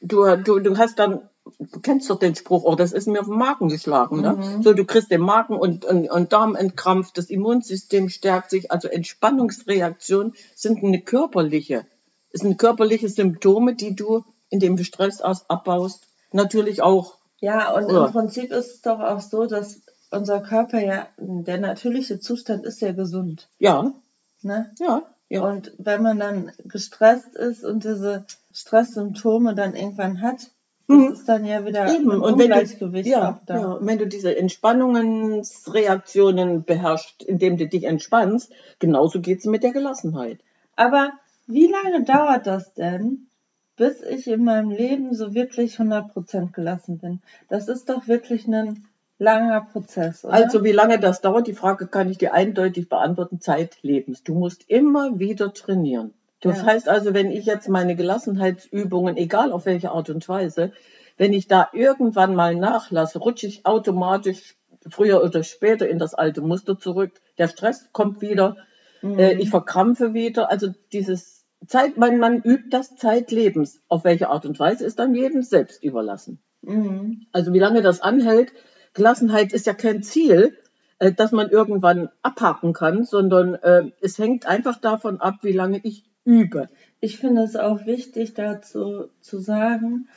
du, 0.01 0.35
du, 0.37 0.59
du 0.59 0.77
hast 0.77 0.99
dann, 0.99 1.29
du 1.59 1.79
kennst 1.79 2.09
doch 2.09 2.19
den 2.19 2.35
Spruch, 2.35 2.63
oh, 2.63 2.75
das 2.75 2.91
ist 2.91 3.07
mir 3.07 3.19
auf 3.21 3.27
den 3.27 3.37
Magen 3.37 3.69
geschlagen. 3.69 4.21
Ne? 4.21 4.61
So, 4.63 4.73
du 4.73 4.85
kriegst 4.85 5.09
den 5.11 5.21
Magen 5.21 5.55
und, 5.57 5.85
und, 5.85 6.09
und 6.09 6.33
Darm 6.33 6.55
entkrampft, 6.55 7.17
das 7.17 7.29
Immunsystem 7.29 8.09
stärkt 8.09 8.49
sich. 8.49 8.71
Also 8.71 8.87
Entspannungsreaktionen 8.87 10.33
sind 10.55 10.83
eine 10.83 11.01
körperliche, 11.01 11.85
es 12.31 12.41
sind 12.41 12.57
körperliche 12.57 13.09
Symptome, 13.09 13.75
die 13.75 13.95
du, 13.95 14.23
indem 14.49 14.75
du 14.75 14.83
Stress 14.83 15.21
aus, 15.21 15.49
abbaust, 15.49 16.07
natürlich 16.31 16.81
auch. 16.81 17.17
Ja, 17.39 17.71
und 17.73 17.89
Ja. 17.91 18.05
im 18.07 18.11
Prinzip 18.11 18.51
ist 18.51 18.75
es 18.75 18.81
doch 18.81 18.99
auch 18.99 19.21
so, 19.21 19.45
dass 19.45 19.81
unser 20.11 20.41
Körper 20.41 20.79
ja, 20.79 21.07
der 21.17 21.59
natürliche 21.59 22.19
Zustand 22.19 22.65
ist 22.65 22.81
ja 22.81 22.91
gesund. 22.91 23.49
Ja, 23.59 23.93
Ne? 24.41 24.71
ja, 24.79 25.03
ja. 25.27 25.41
Und 25.43 25.73
wenn 25.77 26.01
man 26.01 26.17
dann 26.17 26.51
gestresst 26.63 27.35
ist 27.35 27.63
und 27.65 27.83
diese 27.83 28.25
Stresssymptome 28.53 29.53
dann 29.55 29.75
irgendwann 29.75 30.21
hat, 30.21 30.37
Mhm. 30.41 30.47
Das 30.89 31.19
ist 31.19 31.29
dann 31.29 31.45
ja 31.45 31.65
wieder 31.65 31.93
Eben, 31.93 32.11
ein 32.11 32.19
und 32.19 32.39
wenn 32.39 32.49
du, 32.49 32.65
ja, 33.07 33.39
da. 33.45 33.55
ja, 33.55 33.67
und 33.73 33.85
wenn 33.85 33.99
du 33.99 34.07
diese 34.07 34.35
Entspannungsreaktionen 34.35 36.63
beherrschst, 36.63 37.21
indem 37.23 37.57
du 37.57 37.67
dich 37.67 37.83
entspannst, 37.83 38.51
genauso 38.79 39.21
geht's 39.21 39.45
mit 39.45 39.61
der 39.63 39.71
Gelassenheit. 39.71 40.39
Aber 40.75 41.11
wie 41.47 41.67
lange 41.67 42.03
dauert 42.03 42.47
das 42.47 42.73
denn, 42.73 43.27
bis 43.75 44.01
ich 44.01 44.27
in 44.27 44.43
meinem 44.43 44.71
Leben 44.71 45.13
so 45.13 45.33
wirklich 45.33 45.77
100% 45.77 46.51
gelassen 46.51 46.97
bin? 46.97 47.21
Das 47.47 47.67
ist 47.67 47.89
doch 47.89 48.07
wirklich 48.07 48.47
ein 48.47 48.87
langer 49.19 49.61
Prozess, 49.61 50.25
oder? 50.25 50.33
Also 50.33 50.63
wie 50.63 50.71
lange 50.71 50.99
das 50.99 51.21
dauert, 51.21 51.47
die 51.47 51.53
Frage 51.53 51.87
kann 51.87 52.09
ich 52.09 52.17
dir 52.17 52.33
eindeutig 52.33 52.89
beantworten, 52.89 53.41
Zeitlebens. 53.41 54.23
Du 54.23 54.33
musst 54.33 54.69
immer 54.69 55.19
wieder 55.19 55.53
trainieren. 55.53 56.13
Das 56.41 56.59
Ja. 56.59 56.65
heißt 56.67 56.87
also, 56.89 57.13
wenn 57.13 57.31
ich 57.31 57.45
jetzt 57.45 57.67
meine 57.69 57.95
Gelassenheitsübungen, 57.95 59.17
egal 59.17 59.51
auf 59.51 59.65
welche 59.65 59.91
Art 59.91 60.09
und 60.09 60.27
Weise, 60.29 60.71
wenn 61.17 61.33
ich 61.33 61.47
da 61.47 61.69
irgendwann 61.73 62.33
mal 62.35 62.55
nachlasse, 62.55 63.19
rutsche 63.19 63.47
ich 63.47 63.65
automatisch 63.65 64.55
früher 64.89 65.21
oder 65.23 65.43
später 65.43 65.87
in 65.89 65.99
das 65.99 66.13
alte 66.13 66.41
Muster 66.41 66.79
zurück. 66.79 67.11
Der 67.37 67.49
Stress 67.49 67.89
kommt 67.91 68.21
wieder, 68.21 68.55
Mhm. 69.01 69.19
äh, 69.19 69.33
ich 69.33 69.49
verkrampfe 69.49 70.13
wieder. 70.13 70.49
Also 70.49 70.69
dieses 70.93 71.45
Zeit, 71.67 71.97
man, 71.97 72.17
man 72.19 72.41
übt 72.41 72.69
das 72.69 72.95
Zeitlebens. 72.95 73.81
Auf 73.89 74.05
welche 74.05 74.29
Art 74.29 74.45
und 74.45 74.57
Weise 74.59 74.85
ist 74.85 74.99
dann 74.99 75.13
jedem 75.13 75.41
selbst 75.43 75.83
überlassen. 75.83 76.39
Mhm. 76.61 77.27
Also 77.33 77.53
wie 77.53 77.59
lange 77.59 77.81
das 77.81 77.99
anhält, 78.01 78.53
Gelassenheit 78.93 79.51
ist 79.53 79.67
ja 79.67 79.73
kein 79.73 80.03
Ziel, 80.03 80.57
äh, 80.99 81.11
das 81.11 81.31
man 81.33 81.49
irgendwann 81.49 82.09
abhaken 82.21 82.71
kann, 82.73 83.03
sondern 83.03 83.55
äh, 83.55 83.91
es 84.01 84.17
hängt 84.17 84.45
einfach 84.45 84.79
davon 84.79 85.19
ab, 85.19 85.35
wie 85.41 85.51
lange 85.51 85.79
ich 85.83 86.08
übe. 86.29 86.67
Ich 87.01 87.17
finde 87.17 87.41
es 87.43 87.55
auch 87.55 87.85
wichtig, 87.85 88.33
dazu 88.33 89.09
zu 89.21 89.39
sagen, 89.39 90.07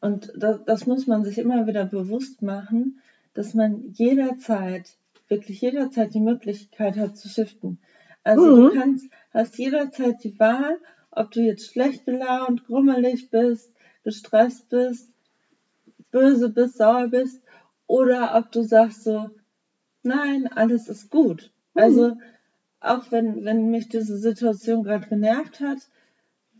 und 0.00 0.32
das, 0.36 0.60
das 0.66 0.86
muss 0.86 1.06
man 1.06 1.24
sich 1.24 1.38
immer 1.38 1.66
wieder 1.66 1.86
bewusst 1.86 2.42
machen, 2.42 2.98
dass 3.34 3.54
man 3.54 3.90
jederzeit, 3.92 4.98
wirklich 5.28 5.60
jederzeit 5.62 6.14
die 6.14 6.20
Möglichkeit 6.20 6.96
hat 6.96 7.16
zu 7.16 7.28
shiften. 7.28 7.80
Also 8.24 8.50
Mhm. 8.50 8.62
du 8.62 8.68
kannst, 8.68 9.08
hast 9.32 9.58
jederzeit 9.58 10.22
die 10.24 10.38
Wahl, 10.38 10.78
ob 11.10 11.30
du 11.32 11.40
jetzt 11.42 11.72
schlecht 11.72 12.04
gelaunt, 12.06 12.64
grummelig 12.64 13.30
bist, 13.30 13.72
gestresst 14.04 14.68
bist, 14.70 15.12
böse 16.12 16.50
bist, 16.50 16.76
sauer 16.76 17.08
bist, 17.08 17.42
oder 17.86 18.34
ob 18.36 18.50
du 18.52 18.62
sagst 18.62 19.04
so, 19.04 19.28
nein, 20.04 20.48
alles 20.48 20.88
ist 20.88 21.10
gut. 21.10 21.52
Also 21.74 22.14
auch 22.82 23.10
wenn, 23.10 23.44
wenn 23.44 23.70
mich 23.70 23.88
diese 23.88 24.16
Situation 24.18 24.82
gerade 24.84 25.08
genervt 25.08 25.60
hat, 25.60 25.78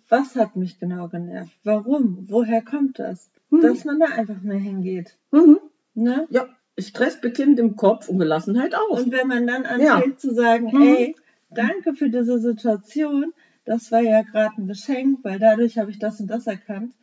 was 0.09 0.37
hat 0.37 0.57
mich 0.57 0.79
genau 0.79 1.09
genervt? 1.09 1.53
Warum? 1.65 2.27
Woher 2.29 2.63
kommt 2.63 2.99
das? 2.99 3.31
Dass 3.51 3.85
man 3.85 4.01
da 4.01 4.07
einfach 4.07 4.41
mehr 4.43 4.59
hingeht. 4.59 5.17
Mhm. 5.31 5.59
Ne? 5.95 6.27
Ja, 6.31 6.49
Stress 6.79 7.21
beginnt 7.21 7.59
im 7.59 7.77
Kopf 7.77 8.09
und 8.09 8.19
Gelassenheit 8.19 8.75
auch. 8.75 8.99
Und 8.99 9.13
wenn 9.13 9.29
man 9.29 9.47
dann 9.47 9.65
Ja. 9.65 9.97
anfängt 9.97 10.21
zu 10.21 10.33
sagen, 10.35 10.67
Mhm. 10.73 10.83
ey, 10.83 11.17
danke 11.51 11.95
für 11.95 12.09
diese 12.09 12.39
Situation, 12.39 13.33
das 13.65 13.93
war 13.93 14.01
ja 14.01 14.23
gerade 14.23 14.55
ein 14.59 14.67
Geschenk, 14.67 15.19
weil 15.23 15.39
dadurch 15.39 15.79
habe 15.79 15.91
ich 15.91 15.99
das 15.99 16.19
und 16.21 16.29
das 16.29 16.47
erkannt. 16.47 16.95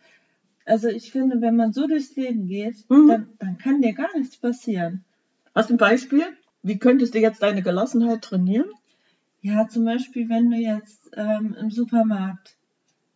Also 0.66 0.88
ich 0.88 1.12
finde, 1.12 1.42
wenn 1.42 1.56
man 1.56 1.72
so 1.72 1.88
durchs 1.88 2.16
Leben 2.16 2.48
geht, 2.48 2.76
Mhm. 2.90 3.08
dann, 3.08 3.28
dann 3.40 3.58
kann 3.58 3.82
dir 3.82 3.94
gar 3.94 4.16
nichts 4.18 4.38
passieren. 4.38 5.04
Hast 5.56 5.70
du 5.70 5.76
ein 5.76 5.78
Beispiel? 5.78 6.24
Wie 6.62 6.78
könntest 6.78 7.14
du 7.14 7.20
jetzt 7.20 7.42
deine 7.42 7.62
Gelassenheit 7.62 8.22
trainieren? 8.22 8.68
Ja, 9.42 9.68
zum 9.68 9.86
Beispiel, 9.86 10.28
wenn 10.30 10.50
du 10.52 10.58
jetzt 10.58 11.12
ähm, 11.16 11.56
im 11.60 11.72
Supermarkt 11.72 12.56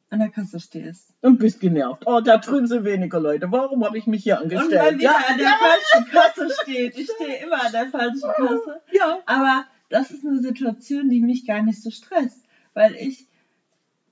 an 0.09 0.19
der 0.19 0.29
Kasse 0.29 0.59
stehst. 0.59 1.09
Und 1.21 1.39
bist 1.39 1.59
genervt. 1.59 2.03
Oh, 2.05 2.21
da 2.21 2.37
drüben 2.37 2.67
sind 2.67 2.85
weniger 2.85 3.19
Leute. 3.19 3.51
Warum 3.51 3.83
habe 3.83 3.97
ich 3.97 4.05
mich 4.07 4.23
hier 4.23 4.35
Und 4.37 4.43
angestellt? 4.43 4.81
weil 4.81 4.93
wieder 4.99 5.03
ja, 5.11 5.17
an 5.27 5.37
der 5.37 5.47
falschen 5.47 6.11
Kasse 6.11 6.49
steht. 6.61 6.97
Ich 6.97 7.09
stehe 7.09 7.43
immer 7.43 7.65
an 7.65 7.71
der 7.71 7.87
falschen 7.87 8.29
Kasse. 8.35 8.81
ja. 8.91 9.17
Aber 9.25 9.65
das 9.89 10.11
ist 10.11 10.25
eine 10.25 10.39
Situation, 10.39 11.09
die 11.09 11.19
mich 11.21 11.45
gar 11.47 11.61
nicht 11.63 11.81
so 11.81 11.89
stresst, 11.89 12.45
weil 12.73 12.95
ich 12.95 13.27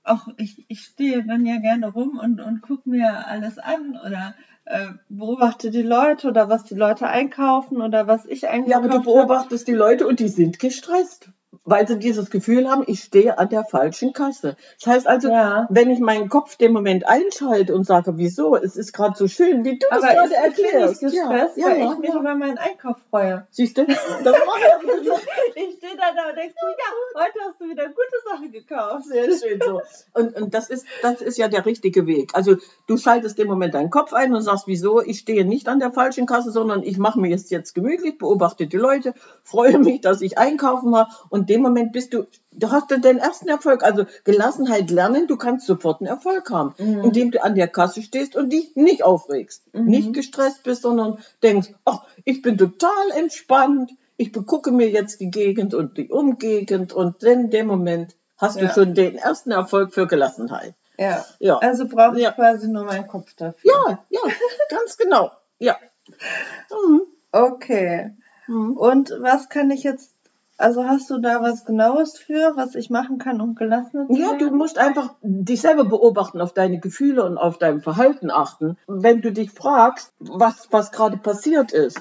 auch, 0.04 0.26
ich, 0.36 0.64
ich 0.68 0.80
stehe 0.80 1.24
dann 1.24 1.46
ja 1.46 1.58
gerne 1.58 1.86
rum 1.92 2.18
und, 2.18 2.40
und 2.40 2.60
gucke 2.62 2.88
mir 2.90 3.26
alles 3.28 3.58
an 3.58 3.96
oder 4.04 4.34
äh, 4.64 4.88
beobachte 5.08 5.70
die 5.70 5.82
Leute 5.82 6.26
oder 6.28 6.48
was 6.48 6.64
die 6.64 6.74
Leute 6.74 7.06
einkaufen 7.06 7.80
oder 7.80 8.08
was 8.08 8.26
ich 8.26 8.42
Ja, 8.42 8.50
einkaufe. 8.50 8.76
aber 8.76 8.88
du 8.88 9.02
beobachtest 9.02 9.68
die 9.68 9.72
Leute 9.74 10.06
und 10.08 10.18
die 10.18 10.28
sind 10.28 10.58
gestresst, 10.58 11.30
weil 11.64 11.86
sie 11.86 11.98
dieses 11.98 12.30
Gefühl 12.30 12.68
haben, 12.70 12.82
ich 12.86 13.02
stehe 13.04 13.38
an 13.38 13.48
der 13.48 13.64
falschen 13.64 14.12
Kasse. 14.12 14.56
Das 14.80 14.94
heißt 14.94 15.06
also, 15.06 15.28
Ja. 15.28 15.66
wenn 15.70 15.90
ich 15.90 16.00
meinen 16.00 16.28
Kopf 16.28 16.56
dem 16.56 16.72
Moment 16.72 17.06
einschalte 17.06 17.74
und 17.74 17.84
sage, 17.84 18.16
wieso, 18.16 18.56
es 18.56 18.76
ist 18.76 18.92
gerade 18.92 19.16
so 19.16 19.28
schön, 19.28 19.64
wie 19.64 19.78
du 19.78 19.86
das 19.90 20.00
gerade 20.00 20.26
ich, 20.26 20.30
ich 20.30 20.36
erklärst. 20.36 21.00
gestresst, 21.00 21.56
ja, 21.56 21.66
weil 21.66 21.78
ja, 21.78 21.92
ich 21.92 21.98
mich 21.98 22.10
ja. 22.10 22.18
über 22.20 22.34
meinen 22.34 22.58
Einkauf 22.58 22.96
freue. 23.10 23.46
Siehst 23.50 23.78
du? 23.78 23.86
Das 24.24 24.36
mache 24.46 24.60
ich. 24.94 25.10
Ich 25.54 25.76
stehe 25.76 25.96
da, 25.96 26.12
da 26.14 26.30
und 26.30 26.36
denke 26.36 26.54
so, 26.60 26.66
ja, 26.66 27.22
heute 27.22 27.38
hast 27.46 27.60
du 27.60 27.68
wieder 27.68 27.86
gute 27.86 28.18
Sachen 28.28 28.50
gekauft. 28.50 29.04
Sehr 29.06 29.24
schön 29.24 29.60
so. 29.64 29.80
Und, 30.14 30.36
und 30.40 30.54
das, 30.54 30.70
ist, 30.70 30.86
das 31.02 31.20
ist 31.20 31.38
ja 31.38 31.48
der 31.48 31.66
richtige 31.66 32.06
Weg. 32.06 32.30
Also 32.34 32.56
du 32.86 32.96
schaltest 32.96 33.38
im 33.38 33.48
Moment 33.48 33.74
deinen 33.74 33.90
Kopf 33.90 34.12
ein 34.12 34.34
und 34.34 34.42
sagst, 34.42 34.66
wieso, 34.66 35.02
ich 35.02 35.18
stehe 35.20 35.44
nicht 35.44 35.68
an 35.68 35.80
der 35.80 35.92
falschen 35.92 36.26
Kasse, 36.26 36.50
sondern 36.50 36.82
ich 36.82 36.98
mache 36.98 37.20
mir 37.20 37.34
es 37.34 37.50
jetzt 37.50 37.74
gemütlich, 37.74 38.18
beobachte 38.18 38.66
die 38.66 38.76
Leute, 38.76 39.14
freue 39.42 39.78
mich, 39.78 40.00
dass 40.00 40.20
ich 40.20 40.38
einkaufen 40.38 40.92
war. 40.92 41.08
Und 41.28 41.41
in 41.42 41.46
dem 41.46 41.62
Moment 41.62 41.92
bist 41.92 42.14
du, 42.14 42.26
du 42.52 42.70
hast 42.70 42.90
dann 42.90 43.02
den 43.02 43.18
ersten 43.18 43.48
Erfolg. 43.48 43.82
Also 43.82 44.04
Gelassenheit 44.24 44.90
lernen, 44.90 45.26
du 45.26 45.36
kannst 45.36 45.66
sofort 45.66 46.00
einen 46.00 46.08
Erfolg 46.08 46.50
haben, 46.50 46.74
Mhm. 46.78 47.04
indem 47.04 47.30
du 47.32 47.42
an 47.42 47.54
der 47.56 47.68
Kasse 47.68 48.02
stehst 48.02 48.36
und 48.36 48.50
dich 48.52 48.76
nicht 48.76 49.02
aufregst, 49.02 49.62
Mhm. 49.74 49.84
nicht 49.86 50.12
gestresst 50.12 50.62
bist, 50.62 50.82
sondern 50.82 51.18
denkst, 51.42 51.70
ach, 51.84 52.04
ich 52.24 52.42
bin 52.42 52.56
total 52.58 53.10
entspannt, 53.16 53.90
ich 54.16 54.30
begucke 54.30 54.70
mir 54.70 54.88
jetzt 54.88 55.20
die 55.20 55.30
Gegend 55.30 55.74
und 55.74 55.96
die 55.98 56.08
Umgegend 56.10 56.92
und 56.92 57.22
in 57.24 57.50
dem 57.50 57.66
Moment 57.66 58.14
hast 58.38 58.60
du 58.60 58.64
Ja. 58.66 58.72
schon 58.72 58.94
den 58.94 59.16
ersten 59.16 59.50
Erfolg 59.50 59.92
für 59.92 60.06
Gelassenheit. 60.06 60.74
Ja. 60.98 61.24
Ja. 61.40 61.58
Also 61.58 61.88
brauche 61.88 62.16
ich 62.18 62.22
Ja. 62.22 62.30
quasi 62.32 62.68
nur 62.68 62.84
meinen 62.84 63.08
Kopf 63.08 63.34
dafür. 63.34 63.58
Ja, 63.88 63.98
ja, 64.10 64.20
ganz 64.68 64.96
genau. 64.96 65.32
Ja. 65.58 65.76
Mhm. 66.70 67.02
Okay. 67.32 68.10
Und 68.48 69.10
was 69.20 69.48
kann 69.48 69.70
ich 69.70 69.82
jetzt, 69.84 70.12
also 70.58 70.84
hast 70.84 71.10
du 71.10 71.18
da 71.18 71.42
was 71.42 71.64
Genaues 71.64 72.18
für, 72.18 72.52
was 72.56 72.74
ich 72.74 72.90
machen 72.90 73.18
kann, 73.18 73.40
um 73.40 73.54
gelassener 73.54 74.06
zu 74.06 74.14
Ja, 74.14 74.34
du 74.34 74.46
werden? 74.46 74.58
musst 74.58 74.78
einfach 74.78 75.14
dich 75.22 75.60
selber 75.60 75.84
beobachten, 75.84 76.40
auf 76.40 76.52
deine 76.52 76.78
Gefühle 76.78 77.24
und 77.24 77.38
auf 77.38 77.58
dein 77.58 77.80
Verhalten 77.80 78.30
achten. 78.30 78.76
Wenn 78.86 79.22
du 79.22 79.32
dich 79.32 79.50
fragst, 79.50 80.12
was, 80.18 80.68
was 80.70 80.92
gerade 80.92 81.16
passiert 81.16 81.72
ist, 81.72 82.00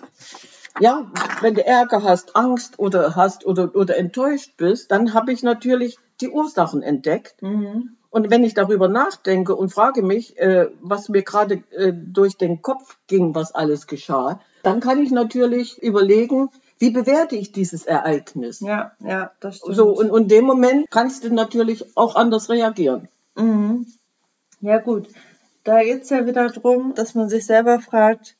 ja, 0.79 1.11
wenn 1.41 1.55
du 1.55 1.65
Ärger 1.65 2.03
hast, 2.03 2.35
Angst 2.35 2.79
oder 2.79 3.15
hast 3.15 3.45
oder, 3.45 3.75
oder 3.75 3.97
enttäuscht 3.97 4.55
bist, 4.57 4.91
dann 4.91 5.13
habe 5.13 5.33
ich 5.33 5.43
natürlich 5.43 5.97
die 6.21 6.29
Ursachen 6.29 6.81
entdeckt. 6.81 7.41
Mhm. 7.41 7.97
Und 8.09 8.29
wenn 8.29 8.43
ich 8.43 8.53
darüber 8.53 8.89
nachdenke 8.89 9.55
und 9.55 9.71
frage 9.71 10.01
mich, 10.01 10.37
äh, 10.37 10.67
was 10.81 11.07
mir 11.07 11.23
gerade 11.23 11.63
äh, 11.71 11.93
durch 11.93 12.37
den 12.37 12.61
Kopf 12.61 12.97
ging, 13.07 13.33
was 13.35 13.55
alles 13.55 13.87
geschah, 13.87 14.41
dann 14.63 14.81
kann 14.81 15.01
ich 15.01 15.11
natürlich 15.11 15.81
überlegen, 15.81 16.49
wie 16.81 16.89
bewerte 16.89 17.35
ich 17.35 17.51
dieses 17.51 17.85
Ereignis. 17.85 18.59
Ja, 18.59 18.93
ja, 18.99 19.31
das 19.39 19.57
stimmt. 19.57 19.75
So, 19.75 19.89
und, 19.89 20.09
in 20.09 20.27
dem 20.27 20.45
Moment 20.45 20.89
kannst 20.89 21.23
du 21.23 21.31
natürlich 21.31 21.95
auch 21.95 22.15
anders 22.15 22.49
reagieren. 22.49 23.07
Mhm. 23.35 23.85
Ja, 24.61 24.79
gut. 24.79 25.07
Da 25.63 25.83
geht 25.83 26.01
es 26.01 26.09
ja 26.09 26.25
wieder 26.25 26.49
darum, 26.49 26.95
dass 26.95 27.13
man 27.13 27.29
sich 27.29 27.45
selber 27.45 27.79
fragt, 27.79 28.35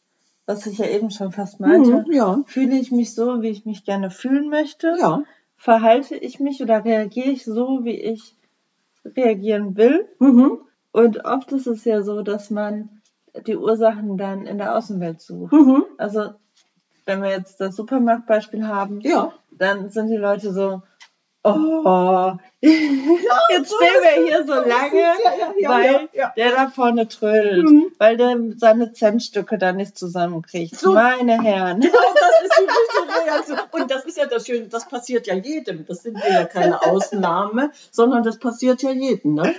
was 0.47 0.65
ich 0.65 0.79
ja 0.79 0.87
eben 0.87 1.11
schon 1.11 1.31
fast 1.31 1.59
meinte. 1.59 2.03
Mhm, 2.07 2.11
ja. 2.11 2.41
Fühle 2.47 2.77
ich 2.77 2.91
mich 2.91 3.13
so, 3.13 3.43
wie 3.43 3.49
ich 3.49 3.65
mich 3.65 3.85
gerne 3.85 4.09
fühlen 4.09 4.49
möchte? 4.49 4.95
Ja. 4.99 5.23
Verhalte 5.55 6.15
ich 6.15 6.39
mich 6.39 6.63
oder 6.63 6.83
reagiere 6.83 7.29
ich 7.29 7.45
so, 7.45 7.81
wie 7.83 8.01
ich 8.01 8.35
reagieren 9.05 9.77
will? 9.77 10.09
Mhm. 10.17 10.57
Und 10.91 11.25
oft 11.25 11.51
ist 11.51 11.67
es 11.67 11.85
ja 11.85 12.01
so, 12.01 12.23
dass 12.23 12.49
man 12.49 12.89
die 13.45 13.55
Ursachen 13.55 14.17
dann 14.17 14.47
in 14.47 14.57
der 14.57 14.75
Außenwelt 14.75 15.21
sucht. 15.21 15.53
Mhm. 15.53 15.83
Also, 15.99 16.31
wenn 17.05 17.21
wir 17.21 17.29
jetzt 17.31 17.59
das 17.59 17.75
Supermarktbeispiel 17.75 18.67
haben, 18.67 19.01
Ja. 19.01 19.33
dann 19.51 19.89
sind 19.89 20.07
die 20.09 20.17
Leute 20.17 20.53
so, 20.53 20.81
oh, 21.43 22.33
jetzt 22.61 23.73
stehen 23.73 24.01
wir 24.03 24.25
hier 24.27 24.45
so 24.45 24.53
lange, 24.53 24.99
ja, 25.01 25.53
ja, 25.59 25.69
weil 25.69 26.09
der 26.37 26.51
da 26.51 26.67
vorne 26.69 27.07
trödelt, 27.07 27.63
Mhm. 27.69 27.85
weil 27.97 28.17
der 28.17 28.37
seine 28.57 28.93
Centstücke 28.93 29.57
da 29.57 29.71
nicht 29.71 29.97
zusammenkriegt. 29.97 30.77
So. 30.77 30.93
Meine 30.93 31.41
Herren. 31.41 31.81
Das 32.41 32.49
ist 32.49 32.59
die 32.59 32.65
richtige 32.65 33.31
Reaktion. 33.31 33.59
Und 33.71 33.91
das 33.91 34.05
ist 34.05 34.17
ja 34.17 34.25
das 34.25 34.45
Schöne, 34.47 34.67
das 34.67 34.87
passiert 34.87 35.27
ja 35.27 35.35
jedem. 35.35 35.85
Das 35.85 36.01
sind 36.03 36.15
wir 36.15 36.31
ja 36.31 36.43
keine 36.45 36.81
Ausnahme, 36.81 37.71
sondern 37.91 38.23
das 38.23 38.39
passiert 38.39 38.81
ja 38.81 38.91
jedem. 38.91 39.35
Ne? 39.35 39.53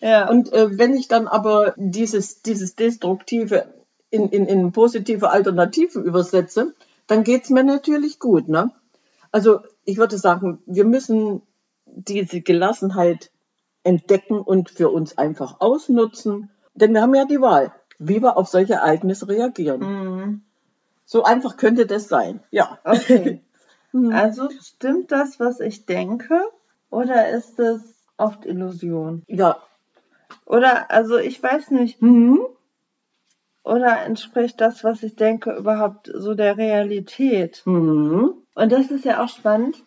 Ja. 0.00 0.28
Und 0.28 0.52
äh, 0.52 0.78
wenn 0.78 0.94
ich 0.94 1.08
dann 1.08 1.26
aber 1.28 1.72
dieses, 1.76 2.42
dieses 2.42 2.74
Destruktive 2.76 3.66
in, 4.10 4.28
in, 4.28 4.46
in 4.46 4.70
positive 4.72 5.30
Alternative 5.30 5.98
übersetze, 5.98 6.74
dann 7.06 7.24
geht's 7.24 7.50
mir 7.50 7.64
natürlich 7.64 8.18
gut. 8.18 8.48
Ne? 8.48 8.70
Also 9.32 9.60
ich 9.84 9.98
würde 9.98 10.18
sagen, 10.18 10.62
wir 10.66 10.84
müssen 10.84 11.42
diese 11.86 12.40
Gelassenheit 12.40 13.30
entdecken 13.84 14.40
und 14.40 14.70
für 14.70 14.90
uns 14.90 15.16
einfach 15.16 15.60
ausnutzen, 15.60 16.50
denn 16.74 16.92
wir 16.92 17.02
haben 17.02 17.14
ja 17.14 17.24
die 17.24 17.40
Wahl, 17.40 17.72
wie 17.98 18.20
wir 18.20 18.36
auf 18.36 18.48
solche 18.48 18.74
Ereignisse 18.74 19.28
reagieren. 19.28 19.80
Mhm. 19.80 20.42
So 21.04 21.22
einfach 21.22 21.56
könnte 21.56 21.86
das 21.86 22.08
sein. 22.08 22.40
Ja. 22.50 22.78
Okay. 22.84 23.42
Mhm. 23.92 24.12
Also 24.12 24.50
stimmt 24.60 25.10
das, 25.12 25.40
was 25.40 25.60
ich 25.60 25.86
denke, 25.86 26.42
oder 26.90 27.30
ist 27.30 27.58
es 27.58 27.80
oft 28.18 28.44
Illusion? 28.44 29.22
Ja. 29.26 29.62
Oder, 30.44 30.90
also 30.90 31.16
ich 31.16 31.42
weiß 31.42 31.70
nicht, 31.70 32.02
Mhm. 32.02 32.40
Oder 33.66 34.02
entspricht 34.04 34.60
das, 34.60 34.84
was 34.84 35.02
ich 35.02 35.16
denke, 35.16 35.52
überhaupt 35.56 36.10
so 36.14 36.34
der 36.34 36.56
Realität? 36.56 37.66
Mhm. 37.66 38.46
Und 38.54 38.72
das 38.72 38.90
ist 38.90 39.04
ja 39.04 39.22
auch 39.24 39.28
spannend, 39.28 39.84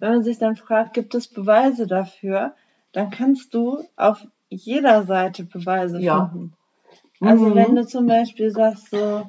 wenn 0.00 0.10
man 0.12 0.24
sich 0.24 0.38
dann 0.38 0.56
fragt, 0.56 0.94
gibt 0.94 1.14
es 1.14 1.28
Beweise 1.28 1.86
dafür? 1.86 2.54
Dann 2.92 3.10
kannst 3.10 3.54
du 3.54 3.84
auf 3.96 4.26
jeder 4.50 5.04
Seite 5.04 5.44
Beweise 5.44 6.00
Ja. 6.00 6.30
finden. 6.30 6.52
Also 7.20 7.48
Mhm. 7.50 7.54
wenn 7.54 7.76
du 7.76 7.86
zum 7.86 8.06
Beispiel 8.06 8.50
sagst 8.50 8.90
so, 8.90 9.26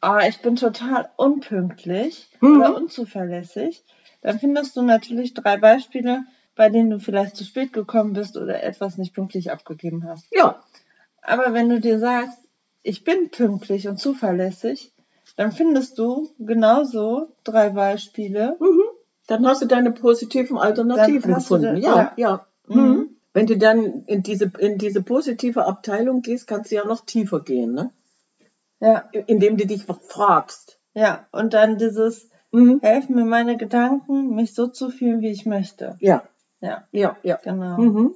ah, 0.00 0.26
ich 0.26 0.40
bin 0.40 0.56
total 0.56 1.10
unpünktlich 1.18 2.30
Mhm. 2.40 2.54
oder 2.54 2.74
unzuverlässig, 2.74 3.84
dann 4.22 4.38
findest 4.38 4.74
du 4.76 4.82
natürlich 4.82 5.34
drei 5.34 5.58
Beispiele, 5.58 6.24
bei 6.54 6.70
denen 6.70 6.88
du 6.90 6.98
vielleicht 6.98 7.36
zu 7.36 7.44
spät 7.44 7.72
gekommen 7.74 8.14
bist 8.14 8.38
oder 8.38 8.62
etwas 8.62 8.96
nicht 8.96 9.14
pünktlich 9.14 9.50
abgegeben 9.50 10.04
hast. 10.08 10.26
Ja. 10.30 10.60
Aber 11.26 11.52
wenn 11.54 11.68
du 11.68 11.80
dir 11.80 11.98
sagst, 11.98 12.38
ich 12.82 13.04
bin 13.04 13.30
pünktlich 13.30 13.88
und 13.88 13.98
zuverlässig, 13.98 14.92
dann 15.36 15.52
findest 15.52 15.98
du 15.98 16.30
genauso 16.38 17.32
drei 17.44 17.70
Beispiele. 17.70 18.56
Mhm. 18.60 18.82
Dann 19.26 19.46
hast 19.46 19.60
du 19.62 19.66
deine 19.66 19.90
positiven 19.90 20.56
Alternativen 20.56 21.34
gefunden. 21.34 21.74
da- 21.82 21.96
ja, 21.96 22.12
ja. 22.16 22.46
Mhm. 22.68 22.80
Mhm. 22.80 23.10
Wenn 23.32 23.46
du 23.46 23.58
dann 23.58 24.04
in 24.06 24.22
diese, 24.22 24.50
in 24.58 24.78
diese 24.78 25.02
positive 25.02 25.66
Abteilung 25.66 26.22
gehst, 26.22 26.46
kannst 26.46 26.70
du 26.70 26.76
ja 26.76 26.84
noch 26.86 27.04
tiefer 27.04 27.40
gehen, 27.40 27.72
ne? 27.74 27.90
Ja, 28.80 29.08
Indem 29.26 29.56
du 29.56 29.66
dich 29.66 29.84
fragst. 29.84 30.78
ja. 30.94 31.26
Und 31.32 31.52
dann 31.54 31.76
dieses, 31.78 32.28
Mhm. 32.52 32.78
helfen 32.82 33.16
mir 33.16 33.24
meine 33.24 33.56
Gedanken, 33.56 34.34
mich 34.34 34.54
so 34.54 34.68
zu 34.68 34.90
fühlen, 34.90 35.20
wie 35.20 35.30
ich 35.30 35.44
möchte. 35.44 35.96
Ja, 36.00 36.22
Ja, 36.60 36.86
ja, 36.92 37.16
ja. 37.22 37.36
genau. 37.42 37.78
Mhm. 37.78 38.14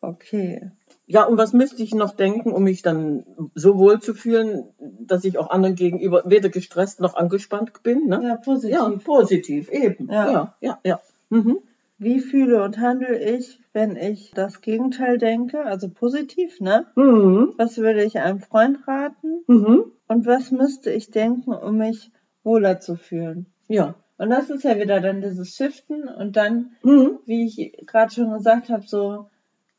Okay. 0.00 0.70
Ja, 1.10 1.24
und 1.24 1.38
was 1.38 1.54
müsste 1.54 1.82
ich 1.82 1.94
noch 1.94 2.14
denken, 2.14 2.52
um 2.52 2.64
mich 2.64 2.82
dann 2.82 3.24
so 3.54 3.78
wohl 3.78 3.98
zu 3.98 4.12
fühlen, 4.12 4.64
dass 4.78 5.24
ich 5.24 5.38
auch 5.38 5.48
anderen 5.48 5.74
gegenüber 5.74 6.22
weder 6.26 6.50
gestresst 6.50 7.00
noch 7.00 7.16
angespannt 7.16 7.82
bin? 7.82 8.06
Ne? 8.06 8.20
Ja, 8.22 8.36
positiv. 8.36 8.76
Ja, 8.76 8.90
positiv, 9.02 9.70
eben. 9.70 10.08
Ja. 10.12 10.30
Ja, 10.30 10.54
ja, 10.60 10.78
ja. 10.84 11.00
Mhm. 11.30 11.60
Wie 11.96 12.20
fühle 12.20 12.62
und 12.62 12.78
handle 12.78 13.18
ich, 13.18 13.58
wenn 13.72 13.96
ich 13.96 14.32
das 14.34 14.60
Gegenteil 14.60 15.16
denke, 15.16 15.64
also 15.64 15.88
positiv, 15.88 16.60
ne? 16.60 16.86
Mhm. 16.94 17.54
Was 17.56 17.78
würde 17.78 18.04
ich 18.04 18.18
einem 18.18 18.40
Freund 18.40 18.86
raten? 18.86 19.42
Mhm. 19.46 19.84
Und 20.08 20.26
was 20.26 20.50
müsste 20.50 20.90
ich 20.92 21.10
denken, 21.10 21.52
um 21.54 21.78
mich 21.78 22.12
wohler 22.44 22.80
zu 22.80 22.96
fühlen? 22.96 23.46
Ja. 23.66 23.94
Und 24.18 24.28
das 24.30 24.50
ist 24.50 24.62
ja 24.64 24.78
wieder 24.78 25.00
dann 25.00 25.22
dieses 25.22 25.56
Shiften 25.56 26.06
und 26.06 26.36
dann, 26.36 26.72
Mhm. 26.82 27.18
wie 27.24 27.46
ich 27.46 27.86
gerade 27.86 28.12
schon 28.12 28.30
gesagt 28.32 28.68
habe, 28.68 28.86
so 28.86 29.26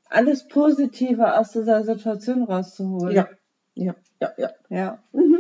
alles 0.10 0.48
Positive 0.48 1.38
aus 1.38 1.52
dieser 1.52 1.84
Situation 1.84 2.44
rauszuholen. 2.44 3.16
Ja. 3.16 3.28
Ja, 3.76 3.96
ja, 4.20 4.32
ja. 4.38 4.50
Ja. 4.70 5.00
Mhm. 5.14 5.40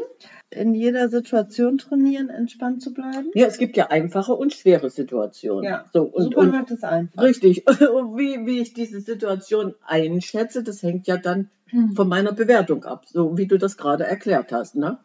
In 0.51 0.73
jeder 0.73 1.09
Situation 1.09 1.77
trainieren, 1.77 2.29
entspannt 2.29 2.81
zu 2.81 2.93
bleiben. 2.93 3.29
Ja, 3.33 3.47
es 3.47 3.57
gibt 3.57 3.75
ja 3.75 3.87
einfache 3.87 4.33
und 4.33 4.53
schwere 4.53 4.89
Situationen. 4.89 5.65
Ja. 5.65 5.85
So, 5.91 6.03
und, 6.03 6.13
und 6.13 6.23
Supermarkt 6.35 6.71
ist 6.71 6.83
einfach. 6.85 7.21
richtig. 7.21 7.67
Und 7.81 8.17
wie, 8.17 8.45
wie 8.45 8.59
ich 8.59 8.73
diese 8.73 9.01
Situation 9.01 9.75
einschätze, 9.85 10.63
das 10.63 10.81
hängt 10.83 11.07
ja 11.07 11.17
dann 11.17 11.49
Hm. 11.71 11.91
von 11.95 12.07
meiner 12.09 12.31
Bewertung 12.31 12.83
ab, 12.85 13.05
so 13.07 13.37
wie 13.37 13.45
du 13.45 13.59
das 13.59 13.77
gerade 13.77 14.03
erklärt 14.03 14.51
hast. 14.51 14.75
Ne? 14.75 14.97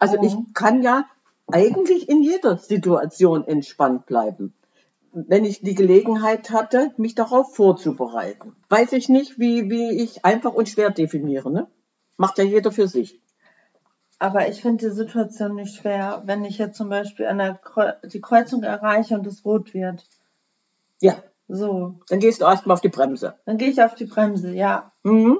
Also 0.00 0.16
Oh. 0.18 0.24
ich 0.26 0.34
kann 0.54 0.82
ja 0.82 1.04
eigentlich 1.46 2.08
in 2.08 2.22
jeder 2.22 2.56
Situation 2.56 3.46
entspannt 3.46 4.06
bleiben. 4.06 4.52
Wenn 5.12 5.44
ich 5.44 5.60
die 5.62 5.74
Gelegenheit 5.74 6.50
hatte, 6.50 6.92
mich 6.96 7.14
darauf 7.14 7.54
vorzubereiten. 7.54 8.54
Weiß 8.68 8.92
ich 8.92 9.08
nicht, 9.08 9.38
wie, 9.38 9.68
wie 9.68 10.02
ich 10.02 10.24
einfach 10.24 10.52
und 10.54 10.68
schwer 10.68 10.90
definiere. 10.90 11.50
Ne? 11.50 11.66
Macht 12.16 12.38
ja 12.38 12.44
jeder 12.44 12.70
für 12.70 12.86
sich. 12.86 13.20
Aber 14.20 14.48
ich 14.48 14.60
finde 14.60 14.88
die 14.88 14.94
Situation 14.94 15.56
nicht 15.56 15.74
schwer, 15.74 16.22
wenn 16.26 16.44
ich 16.44 16.58
jetzt 16.58 16.76
zum 16.76 16.90
Beispiel 16.90 17.26
an 17.26 17.38
der 17.38 17.54
Kreu 17.54 17.92
die 18.04 18.20
Kreuzung 18.20 18.62
erreiche 18.62 19.14
und 19.14 19.26
es 19.26 19.44
rot 19.44 19.72
wird. 19.74 20.04
Ja, 21.00 21.16
So, 21.48 21.94
dann 22.08 22.20
gehst 22.20 22.40
du 22.40 22.44
erstmal 22.44 22.74
auf 22.74 22.80
die 22.82 22.90
Bremse. 22.90 23.34
dann 23.46 23.56
gehe 23.56 23.70
ich 23.70 23.82
auf 23.82 23.94
die 23.94 24.04
Bremse, 24.04 24.52
ja. 24.52 24.92
Mhm. 25.02 25.38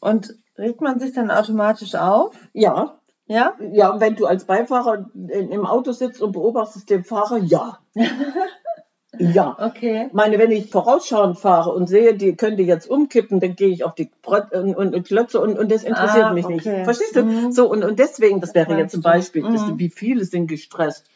Und 0.00 0.34
regt 0.58 0.80
man 0.80 0.98
sich 0.98 1.12
dann 1.14 1.30
automatisch 1.30 1.94
auf? 1.94 2.36
Ja, 2.52 2.98
Ja? 3.26 3.54
ja, 3.72 3.90
und 3.90 4.00
wenn 4.00 4.14
du 4.14 4.26
als 4.26 4.44
Beifahrer 4.44 5.10
im 5.14 5.66
Auto 5.66 5.92
sitzt 5.92 6.22
und 6.22 6.32
beobachtest 6.32 6.88
den 6.88 7.04
Fahrer, 7.04 7.38
ja. 7.38 7.78
ja. 9.18 9.56
Okay. 9.58 10.06
Ich 10.08 10.12
meine, 10.12 10.38
wenn 10.38 10.50
ich 10.52 10.70
vorausschauend 10.70 11.38
fahre 11.38 11.72
und 11.72 11.88
sehe, 11.88 12.14
die 12.14 12.36
könnte 12.36 12.62
jetzt 12.62 12.88
umkippen, 12.88 13.40
dann 13.40 13.56
gehe 13.56 13.68
ich 13.68 13.84
auf 13.84 13.94
die 13.94 14.10
Brett 14.22 14.52
und, 14.52 14.74
und, 14.76 14.94
und 14.94 15.06
klötze 15.06 15.40
und, 15.40 15.58
und 15.58 15.72
das 15.72 15.82
interessiert 15.84 16.26
Ah, 16.26 16.32
mich 16.34 16.44
okay. 16.44 16.54
nicht. 16.54 16.84
Verstehst 16.84 17.16
du? 17.16 17.24
Mhm. 17.24 17.52
So, 17.52 17.68
und, 17.70 17.82
und 17.84 17.98
deswegen, 17.98 18.40
das 18.40 18.54
wäre 18.54 18.76
jetzt 18.78 18.94
ein? 18.94 19.00
Beispiel, 19.02 19.42
Mhm. 19.42 19.78
wie 19.78 19.88
viele 19.90 20.24
sind 20.24 20.46
gestresst. 20.46 21.06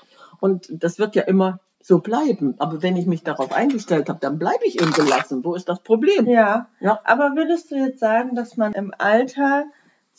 Und 0.41 0.69
das 0.71 0.99
wird 0.99 1.15
ja 1.15 1.23
immer 1.23 1.61
so 1.83 1.99
bleiben. 1.99 2.55
Aber 2.59 2.83
wenn 2.83 2.97
ich 2.97 3.07
mich 3.07 3.23
darauf 3.23 3.53
eingestellt 3.53 4.09
habe, 4.09 4.19
dann 4.21 4.39
bleibe 4.39 4.65
ich 4.65 4.81
eben 4.81 4.93
gelassen. 4.93 5.45
Wo 5.45 5.55
ist 5.55 5.69
das 5.69 5.81
Problem? 5.81 6.27
Ja. 6.29 6.69
Ja. 6.81 7.01
Aber 7.05 7.37
würdest 7.37 7.71
du 7.71 7.77
jetzt 7.77 8.01
sagen, 8.01 8.35
dass 8.35 8.57
man 8.57 8.73
im 8.73 8.93
Alter 8.99 9.65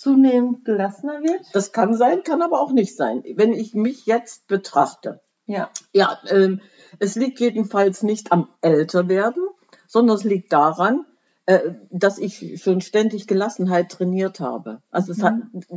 zunehmend 0.02 0.66
gelassener 0.66 1.22
wird? 1.22 1.42
Das 1.54 1.72
kann 1.72 1.94
sein, 1.96 2.24
kann 2.24 2.42
aber 2.42 2.60
auch 2.62 2.72
nicht 2.72 2.96
sein. 2.96 3.24
Wenn 3.36 3.54
ich 3.54 3.74
mich 3.74 4.06
jetzt 4.06 4.48
betrachte, 4.48 5.22
Ja. 5.46 5.70
Ja, 5.94 6.18
ähm, 6.30 6.62
es 7.00 7.16
liegt 7.16 7.40
jedenfalls 7.40 8.04
nicht 8.04 8.32
am 8.32 8.48
Älterwerden, 8.62 9.44
sondern 9.88 10.16
es 10.18 10.24
liegt 10.24 10.52
daran, 10.54 11.06
äh, 11.46 11.60
dass 11.90 12.18
ich 12.20 12.62
schon 12.64 12.82
ständig 12.82 13.28
Gelassenheit 13.28 13.90
trainiert 13.90 14.40
habe. 14.40 14.82
Also 14.92 15.12
es 15.12 15.22
hat, 15.24 15.36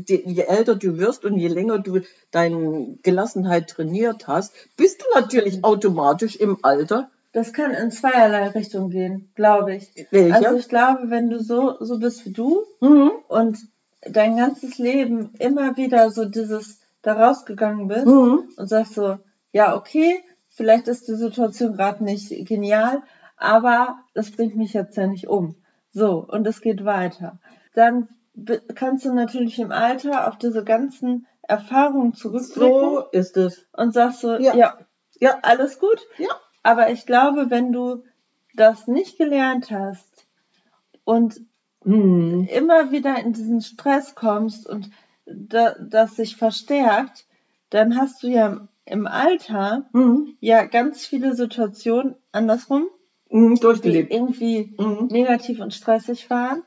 je, 0.09 0.23
je 0.27 0.43
älter 0.43 0.77
du 0.77 0.99
wirst 0.99 1.25
und 1.25 1.39
je 1.39 1.49
länger 1.49 1.79
du 1.79 2.01
deine 2.31 2.97
Gelassenheit 3.03 3.69
trainiert 3.71 4.27
hast, 4.29 4.53
bist 4.77 5.01
du 5.03 5.07
natürlich 5.19 5.65
automatisch 5.65 6.37
im 6.37 6.59
Alter. 6.63 7.11
Das 7.33 7.53
kann 7.53 7.73
in 7.73 7.91
zweierlei 7.91 8.49
Richtungen 8.49 8.91
gehen, 8.91 9.33
glaube 9.35 9.75
ich. 9.75 10.07
Welche? 10.13 10.35
Also 10.37 10.57
ich 10.59 10.69
glaube, 10.69 11.11
wenn 11.11 11.31
du 11.31 11.43
so, 11.43 11.77
so 11.81 11.99
bist 11.99 12.25
wie 12.27 12.33
du 12.33 12.63
Mhm. 12.81 13.11
und 13.29 13.59
dein 14.09 14.37
ganzes 14.37 14.79
Leben 14.79 15.33
immer 15.39 15.77
wieder 15.77 16.11
so 16.11 16.25
dieses 16.25 16.81
da 17.03 17.13
rausgegangen 17.15 17.89
bist 17.89 18.07
Mhm. 18.07 18.49
und 18.57 18.67
sagst 18.69 18.95
so, 18.95 19.19
ja, 19.53 19.77
okay, 19.77 20.23
vielleicht 20.49 20.89
ist 20.89 21.07
die 21.09 21.15
Situation 21.15 21.75
gerade 21.75 22.03
nicht 22.05 22.31
genial, 22.47 23.03
aber 23.37 23.99
das 24.15 24.31
bringt 24.31 24.57
mich 24.57 24.73
jetzt 24.73 24.97
ja 24.97 25.07
nicht 25.07 25.29
um. 25.29 25.57
So, 25.93 26.25
und 26.27 26.47
es 26.47 26.61
geht 26.61 26.85
weiter. 26.85 27.39
Dann 27.75 28.09
kannst 28.75 29.05
du 29.05 29.13
natürlich 29.13 29.59
im 29.59 29.71
Alter 29.71 30.27
auf 30.29 30.39
diese 30.39 30.65
ganzen 30.65 31.27
Erfahrungen 31.43 32.15
zurückblicken 32.15 32.81
So 32.81 33.05
ist 33.13 33.37
es. 33.37 33.67
und 33.73 33.93
sagst 33.93 34.21
so, 34.21 34.33
Ja. 34.39 34.57
ja, 34.57 34.79
Ja. 35.21 35.39
alles 35.43 35.79
gut. 35.79 36.01
Ja. 36.19 36.29
Aber 36.63 36.91
ich 36.91 37.05
glaube, 37.07 37.51
wenn 37.51 37.71
du 37.71 38.03
das 38.57 38.87
nicht 38.89 39.19
gelernt 39.19 39.71
hast 39.71 40.27
und 41.05 41.39
Mhm. 41.85 42.49
immer 42.51 42.91
wieder 42.91 43.19
in 43.21 43.33
diesen 43.33 43.61
Stress 43.61 44.15
kommst 44.15 44.69
und 44.69 44.91
da, 45.27 45.75
das 45.81 46.17
sich 46.17 46.37
verstärkt, 46.37 47.27
dann 47.71 47.97
hast 47.97 48.23
du 48.23 48.29
ja 48.29 48.69
im 48.85 49.07
Alter 49.07 49.85
Mhm. 49.93 50.37
ja 50.41 50.65
ganz 50.65 51.07
viele 51.07 51.35
Situationen 51.35 52.15
andersrum, 52.33 52.87
Mhm. 53.31 53.55
die 53.55 53.61
Durchgelebt. 53.61 54.13
irgendwie 54.13 54.75
Mhm. 54.79 55.09
negativ 55.11 55.61
und 55.61 55.75
stressig 55.75 56.29
waren. 56.31 56.63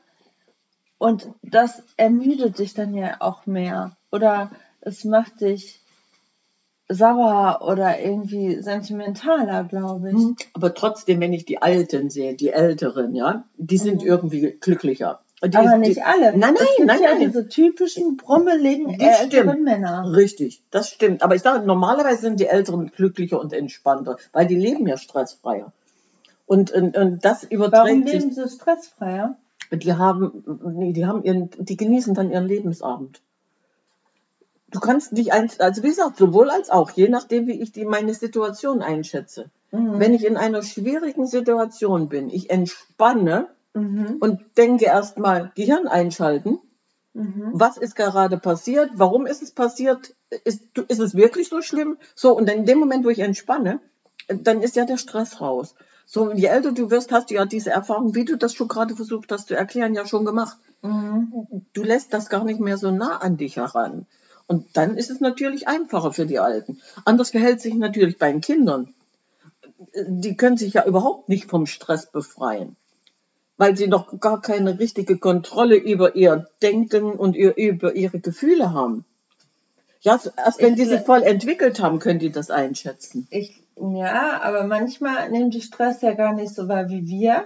Und 0.98 1.28
das 1.42 1.84
ermüdet 1.96 2.58
dich 2.58 2.74
dann 2.74 2.92
ja 2.94 3.20
auch 3.20 3.46
mehr. 3.46 3.96
Oder 4.10 4.50
es 4.80 5.04
macht 5.04 5.40
dich 5.40 5.80
sauer 6.88 7.60
oder 7.66 8.00
irgendwie 8.00 8.62
sentimentaler, 8.62 9.64
glaube 9.64 10.08
ich. 10.10 10.14
Mhm. 10.16 10.36
Aber 10.54 10.74
trotzdem, 10.74 11.20
wenn 11.20 11.32
ich 11.32 11.44
die 11.44 11.60
Alten 11.60 12.10
sehe, 12.10 12.34
die 12.34 12.50
Älteren, 12.50 13.14
ja, 13.14 13.44
die 13.56 13.78
sind 13.78 14.02
Mhm. 14.02 14.08
irgendwie 14.08 14.56
glücklicher. 14.60 15.20
Die, 15.44 15.56
Aber 15.56 15.74
die, 15.74 15.78
nicht 15.90 16.04
alle. 16.04 16.36
Nein, 16.36 16.54
nein, 16.54 16.86
nein, 16.86 17.00
ja 17.02 17.10
nein. 17.10 17.20
diese 17.20 17.48
typischen 17.48 18.16
brummeligen 18.16 18.98
Die 18.98 19.04
älteren 19.04 19.50
stimmt. 19.50 19.64
Männer. 19.64 20.12
Richtig, 20.16 20.62
das 20.72 20.88
stimmt. 20.88 21.22
Aber 21.22 21.36
ich 21.36 21.42
sage, 21.42 21.64
normalerweise 21.64 22.22
sind 22.22 22.40
die 22.40 22.46
Älteren 22.46 22.90
glücklicher 22.90 23.38
und 23.40 23.52
entspannter, 23.52 24.16
weil 24.32 24.46
die 24.48 24.56
leben 24.56 24.86
ja 24.88 24.96
stressfreier. 24.96 25.72
Und, 26.46 26.72
und, 26.72 26.96
und 26.96 27.24
das 27.24 27.44
Warum 27.44 27.54
überträgt 27.66 28.06
leben 28.10 28.32
sich. 28.32 28.34
sie 28.34 28.48
stressfreier? 28.56 29.36
Die 29.70 29.92
haben, 29.92 30.42
nee, 30.76 30.92
die 30.92 31.06
haben 31.06 31.22
ihren, 31.22 31.50
die 31.58 31.76
genießen 31.76 32.14
dann 32.14 32.30
ihren 32.32 32.46
Lebensabend. 32.46 33.20
Du 34.70 34.80
kannst 34.80 35.16
dich 35.16 35.32
eins, 35.32 35.60
also 35.60 35.82
wie 35.82 35.88
gesagt, 35.88 36.18
sowohl 36.18 36.50
als 36.50 36.68
auch, 36.70 36.90
je 36.90 37.08
nachdem, 37.08 37.46
wie 37.46 37.60
ich 37.60 37.72
die, 37.72 37.84
meine 37.84 38.12
Situation 38.14 38.82
einschätze. 38.82 39.50
Mhm. 39.70 39.98
Wenn 39.98 40.14
ich 40.14 40.24
in 40.24 40.36
einer 40.36 40.62
schwierigen 40.62 41.26
Situation 41.26 42.08
bin, 42.08 42.28
ich 42.28 42.50
entspanne 42.50 43.48
Mhm. 43.74 44.16
und 44.20 44.40
denke 44.56 44.86
erstmal 44.86 45.52
Gehirn 45.54 45.86
einschalten. 45.86 46.58
Mhm. 47.14 47.50
Was 47.52 47.76
ist 47.76 47.96
gerade 47.96 48.38
passiert? 48.38 48.90
Warum 48.94 49.26
ist 49.26 49.42
es 49.42 49.50
passiert? 49.52 50.14
Ist, 50.44 50.62
ist 50.88 51.00
es 51.00 51.14
wirklich 51.14 51.48
so 51.48 51.62
schlimm? 51.62 51.96
So, 52.14 52.36
und 52.36 52.48
dann 52.48 52.58
in 52.58 52.66
dem 52.66 52.78
Moment, 52.78 53.04
wo 53.04 53.10
ich 53.10 53.18
entspanne, 53.20 53.80
dann 54.28 54.62
ist 54.62 54.76
ja 54.76 54.84
der 54.84 54.98
Stress 54.98 55.40
raus. 55.40 55.74
So, 56.06 56.32
je 56.32 56.46
älter 56.46 56.72
du 56.72 56.90
wirst, 56.90 57.12
hast 57.12 57.30
du 57.30 57.34
ja 57.34 57.44
diese 57.44 57.70
Erfahrung, 57.70 58.14
wie 58.14 58.24
du 58.24 58.36
das 58.36 58.54
schon 58.54 58.68
gerade 58.68 58.96
versucht 58.96 59.30
hast 59.32 59.48
zu 59.48 59.54
erklären, 59.56 59.94
ja 59.94 60.06
schon 60.06 60.24
gemacht. 60.24 60.56
Mhm. 60.82 61.66
Du 61.72 61.82
lässt 61.82 62.12
das 62.14 62.28
gar 62.28 62.44
nicht 62.44 62.60
mehr 62.60 62.78
so 62.78 62.90
nah 62.90 63.18
an 63.18 63.36
dich 63.36 63.56
heran. 63.56 64.06
Und 64.48 64.76
dann 64.78 64.96
ist 64.96 65.10
es 65.10 65.20
natürlich 65.20 65.68
einfacher 65.68 66.10
für 66.12 66.26
die 66.26 66.38
Alten. 66.38 66.80
Anders 67.04 67.30
verhält 67.30 67.60
sich 67.60 67.74
natürlich 67.74 68.18
bei 68.18 68.32
den 68.32 68.40
Kindern. 68.40 68.94
Die 69.94 70.36
können 70.36 70.56
sich 70.56 70.72
ja 70.72 70.84
überhaupt 70.86 71.28
nicht 71.28 71.50
vom 71.50 71.66
Stress 71.66 72.06
befreien, 72.06 72.74
weil 73.58 73.76
sie 73.76 73.86
noch 73.86 74.18
gar 74.20 74.40
keine 74.40 74.78
richtige 74.78 75.18
Kontrolle 75.18 75.76
über 75.76 76.16
ihr 76.16 76.48
Denken 76.62 77.12
und 77.12 77.36
über 77.36 77.94
ihre 77.94 78.20
Gefühle 78.20 78.72
haben. 78.72 79.04
Ja, 80.00 80.18
erst 80.36 80.62
wenn 80.62 80.72
Ich 80.72 80.80
die 80.80 80.84
sich 80.86 81.00
voll 81.00 81.22
entwickelt 81.22 81.80
haben, 81.80 81.98
können 81.98 82.18
die 82.18 82.30
das 82.30 82.50
einschätzen. 82.50 83.26
Ich, 83.30 83.62
ja, 83.76 84.40
aber 84.42 84.64
manchmal 84.64 85.30
nehmen 85.30 85.50
die 85.50 85.60
Stress 85.60 86.00
ja 86.00 86.14
gar 86.14 86.32
nicht 86.32 86.54
so 86.54 86.68
wahr 86.68 86.88
wie 86.88 87.06
wir. 87.06 87.44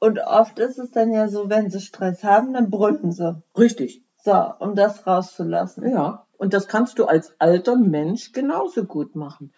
Und 0.00 0.18
oft 0.18 0.58
ist 0.58 0.78
es 0.78 0.90
dann 0.90 1.12
ja 1.12 1.28
so, 1.28 1.48
wenn 1.48 1.70
sie 1.70 1.80
Stress 1.80 2.24
haben, 2.24 2.54
dann 2.54 2.70
brüllen 2.70 3.12
sie. 3.12 3.40
Richtig. 3.56 4.01
So, 4.24 4.32
um 4.60 4.74
das 4.74 5.06
rauszulassen. 5.06 5.88
Ja. 5.90 6.26
Und 6.38 6.54
das 6.54 6.68
kannst 6.68 6.98
du 6.98 7.06
als 7.06 7.34
alter 7.38 7.76
Mensch 7.76 8.32
genauso 8.32 8.84
gut 8.84 9.16
machen. 9.16 9.52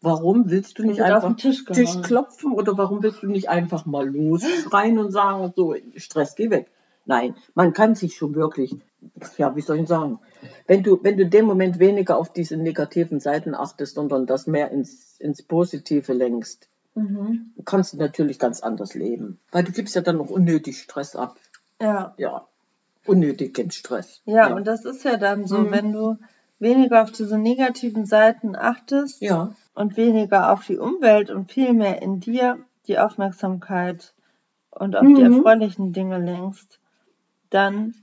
Warum 0.00 0.50
willst 0.50 0.78
du 0.78 0.84
nicht 0.84 0.98
wird 0.98 1.10
auf 1.10 1.24
einfach 1.24 1.28
den 1.28 1.36
Tisch. 1.36 1.64
Tisch 1.64 2.02
klopfen 2.02 2.52
oder 2.52 2.78
warum 2.78 3.02
willst 3.02 3.22
du 3.22 3.26
nicht 3.26 3.48
einfach 3.48 3.86
mal 3.86 4.08
losschreien 4.08 4.98
und 5.00 5.10
sagen, 5.10 5.52
so, 5.56 5.74
Stress, 5.96 6.36
geh 6.36 6.50
weg? 6.50 6.70
Nein, 7.04 7.34
man 7.54 7.72
kann 7.72 7.94
sich 7.94 8.16
schon 8.16 8.34
wirklich, 8.34 8.76
ja, 9.38 9.56
wie 9.56 9.62
soll 9.62 9.78
ich 9.78 9.88
sagen, 9.88 10.20
wenn 10.66 10.82
du, 10.82 11.02
wenn 11.02 11.16
du 11.16 11.24
in 11.24 11.30
dem 11.30 11.46
Moment 11.46 11.78
weniger 11.78 12.18
auf 12.18 12.32
diese 12.32 12.56
negativen 12.56 13.18
Seiten 13.18 13.54
achtest, 13.54 13.94
sondern 13.94 14.26
das 14.26 14.46
mehr 14.46 14.70
ins, 14.70 15.18
ins 15.18 15.42
Positive 15.42 16.12
lenkst, 16.12 16.68
Mhm. 16.98 17.52
kannst 17.64 17.92
du 17.92 17.96
natürlich 17.96 18.38
ganz 18.38 18.60
anders 18.60 18.94
leben. 18.94 19.38
Weil 19.52 19.64
du 19.64 19.72
gibst 19.72 19.94
ja 19.94 20.02
dann 20.02 20.16
noch 20.16 20.30
unnötig 20.30 20.80
Stress 20.80 21.14
ab. 21.14 21.36
Ja. 21.80 22.14
Ja, 22.18 22.48
unnötigen 23.08 23.70
Stress. 23.70 24.20
ja, 24.24 24.54
und 24.54 24.66
das 24.66 24.84
ist 24.84 25.04
ja 25.04 25.16
dann 25.16 25.46
so, 25.46 25.58
Mhm. 25.58 25.70
wenn 25.72 25.92
du 25.92 26.16
weniger 26.58 27.02
auf 27.02 27.12
diese 27.12 27.38
negativen 27.38 28.04
Seiten 28.06 28.56
achtest 28.56 29.20
ja, 29.22 29.54
und 29.74 29.96
weniger 29.96 30.52
auf 30.52 30.66
die 30.66 30.78
Umwelt 30.78 31.30
und 31.30 31.50
viel 31.52 31.72
mehr 31.72 32.02
in 32.02 32.20
dir 32.20 32.58
die 32.86 32.98
Aufmerksamkeit 32.98 34.12
und 34.70 34.96
auf 34.96 35.06
die 35.06 35.22
Mhm. 35.22 35.36
erfreulichen 35.36 35.92
Dinge 35.92 36.18
lenkst, 36.18 36.80
dann 37.50 37.94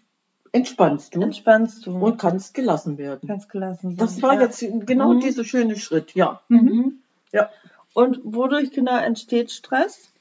entspannst 0.51 1.15
du 1.15 1.21
entspannst 1.21 1.85
du 1.85 1.97
und 1.97 2.17
kannst 2.17 2.53
gelassen 2.53 2.97
werden. 2.97 3.27
ganz 3.27 3.47
gelassen 3.49 3.89
sein. 3.89 3.97
Das 3.97 4.21
war 4.21 4.35
ja. 4.35 4.41
jetzt 4.43 4.59
genau 4.85 5.13
Mhm. 5.13 5.19
dieser 5.19 5.43
schöne 5.43 5.75
Schritt, 5.75 6.15
ja. 6.15 6.41
Mhm. 6.47 6.99
Ja. 7.33 7.49
Und 7.93 8.19
wodurch 8.23 8.71
genau 8.71 8.97
entsteht 8.97 9.51
Stress? 9.51 10.11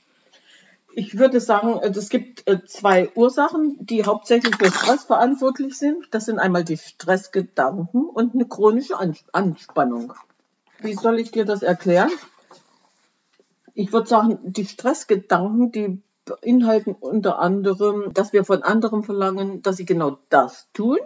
Ich 0.97 1.19
würde 1.19 1.41
sagen, 1.41 1.81
äh, 1.81 1.89
es 1.91 2.09
gibt 2.09 2.47
äh, 2.49 2.65
zwei 2.65 3.11
Ursachen, 3.15 3.77
die 3.81 4.05
hauptsächlich 4.05 4.55
für 4.57 4.71
Stress 4.71 5.05
verantwortlich 5.05 5.77
sind. 5.77 6.07
Das 6.13 6.27
sind 6.27 6.39
einmal 6.39 6.63
die 6.65 6.77
Stressgedanken 6.77 8.05
und 8.09 8.35
eine 8.35 8.47
chronische 8.47 8.99
Ans- 8.99 9.25
Anspannung. 9.33 10.13
Wie 10.79 10.95
soll 10.95 11.19
ich 11.19 11.33
dir 11.33 11.45
das 11.45 11.63
erklären? 11.63 12.11
Ich 13.75 13.93
würde 13.93 14.09
sagen, 14.09 14.39
die 14.45 14.67
Stressgedanken, 14.67 15.73
die 15.73 16.01
beinhalten 16.27 16.93
unter 16.99 17.41
anderem, 17.41 18.15
dass 18.15 18.33
wir 18.33 18.45
von 18.45 18.63
anderen 18.63 19.03
verlangen, 19.03 19.63
dass 19.63 19.77
sie 19.77 19.85
genau 19.85 20.19
das 20.29 20.69
tun, 20.73 20.99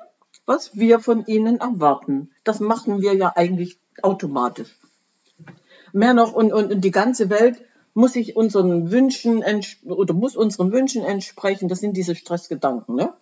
was 0.44 0.76
wir 0.76 1.00
von 1.00 1.24
ihnen 1.26 1.60
erwarten. 1.60 2.30
Das 2.44 2.60
machen 2.60 3.00
wir 3.00 3.14
ja 3.14 3.32
eigentlich 3.34 3.78
automatisch. 4.02 4.76
Mehr 5.92 6.12
noch, 6.12 6.34
und, 6.34 6.52
und, 6.52 6.72
und 6.72 6.80
die 6.82 6.90
ganze 6.90 7.30
Welt 7.30 7.62
muss 7.98 8.12
sich 8.12 8.36
unseren 8.36 8.92
Wünschen 8.92 9.42
oder 9.84 10.14
muss 10.14 10.36
unseren 10.36 10.70
Wünschen 10.70 11.04
entsprechen. 11.04 11.68
Das 11.68 11.80
sind 11.80 11.96
diese 11.96 12.14
Stressgedanken. 12.14 12.94
Ne? 12.94 13.12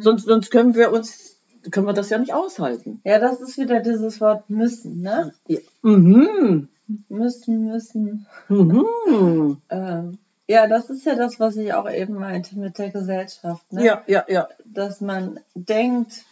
Sonst, 0.00 0.26
sonst 0.26 0.50
können 0.50 0.74
wir 0.76 0.92
uns, 0.92 1.40
können 1.70 1.86
wir 1.86 1.92
das 1.92 2.10
ja 2.10 2.18
nicht 2.18 2.32
aushalten. 2.32 3.00
Ja, 3.04 3.18
das 3.18 3.40
ist 3.40 3.58
wieder 3.58 3.80
dieses 3.80 4.20
Wort 4.20 4.48
müssen, 4.48 5.00
ne? 5.00 5.34
Ja. 5.48 5.58
Mhm. 5.82 6.68
Müssen, 7.08 7.66
müssen. 7.66 8.26
Mhm. 8.48 8.86
Ähm, 9.68 10.18
ja, 10.48 10.66
das 10.66 10.90
ist 10.90 11.04
ja 11.04 11.14
das, 11.14 11.40
was 11.40 11.56
ich 11.56 11.72
auch 11.72 11.90
eben 11.90 12.14
meinte 12.14 12.58
mit 12.58 12.78
der 12.78 12.90
Gesellschaft, 12.90 13.72
ne? 13.72 13.84
Ja, 13.84 14.02
ja, 14.06 14.24
ja. 14.28 14.48
Dass 14.64 15.00
man 15.00 15.40
denkt, 15.54 16.24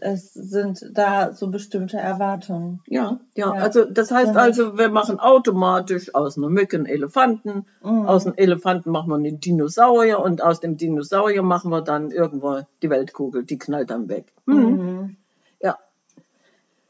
es 0.00 0.32
sind 0.32 0.90
da 0.92 1.32
so 1.32 1.48
bestimmte 1.50 1.96
Erwartungen. 1.98 2.80
Ja, 2.86 3.20
ja, 3.34 3.54
Ja. 3.54 3.60
also 3.62 3.84
das 3.84 4.10
heißt 4.10 4.34
Ja. 4.34 4.40
also, 4.40 4.78
wir 4.78 4.88
machen 4.90 5.18
automatisch 5.20 6.14
aus 6.14 6.36
einer 6.38 6.48
Mücke 6.48 6.76
einen 6.76 6.86
Elefanten, 6.86 7.66
Mhm. 7.82 8.06
aus 8.06 8.26
einem 8.26 8.34
Elefanten 8.36 8.90
machen 8.90 9.08
wir 9.10 9.16
einen 9.16 9.40
Dinosaurier 9.40 10.20
und 10.20 10.42
aus 10.42 10.60
dem 10.60 10.76
Dinosaurier 10.76 11.42
machen 11.42 11.70
wir 11.70 11.82
dann 11.82 12.10
irgendwo 12.10 12.60
die 12.82 12.90
Weltkugel, 12.90 13.44
die 13.44 13.58
knallt 13.58 13.90
dann 13.90 14.08
weg. 14.08 14.32
Mhm. 14.46 14.56
Mhm. 14.56 15.16
Ja. 15.60 15.78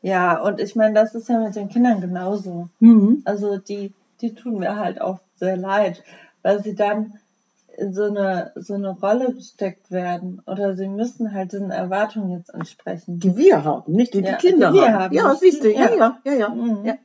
Ja, 0.02 0.42
und 0.42 0.60
ich 0.60 0.74
meine, 0.76 0.94
das 0.94 1.14
ist 1.14 1.28
ja 1.28 1.38
mit 1.38 1.54
den 1.56 1.68
Kindern 1.68 2.00
genauso. 2.00 2.68
Mhm. 2.80 3.22
Also 3.24 3.58
die, 3.58 3.92
die 4.20 4.34
tun 4.34 4.58
mir 4.58 4.76
halt 4.76 5.00
auch 5.00 5.20
sehr 5.36 5.56
leid, 5.56 6.02
weil 6.42 6.62
sie 6.62 6.74
dann 6.74 7.14
so 7.90 8.04
eine, 8.04 8.52
so 8.56 8.74
eine 8.74 8.90
Rolle 8.90 9.32
gesteckt 9.35 9.90
werden 9.90 10.42
oder 10.46 10.76
sie 10.76 10.88
müssen 10.88 11.32
halt 11.32 11.52
diesen 11.52 11.70
Erwartungen 11.70 12.30
jetzt 12.30 12.52
entsprechen. 12.52 13.18
Die 13.18 13.37
wir 13.37 13.64
haben, 13.64 13.92
nicht 13.92 14.14
die 14.14 14.20
Ja, 14.20 14.37
die 14.37 14.46
Kinder 14.46 14.72
die 14.72 14.80
haben. 14.80 14.94
haben. 14.94 15.14
Ja, 15.14 15.35
siehst 15.35 15.64
du, 15.64 15.72
ja, 15.72 15.90
Ja. 15.90 15.96
ja, 15.96 16.18
ja, 16.24 16.32
ja. 16.35 16.48
Mhm. 16.50 16.85
ja. 16.85 16.96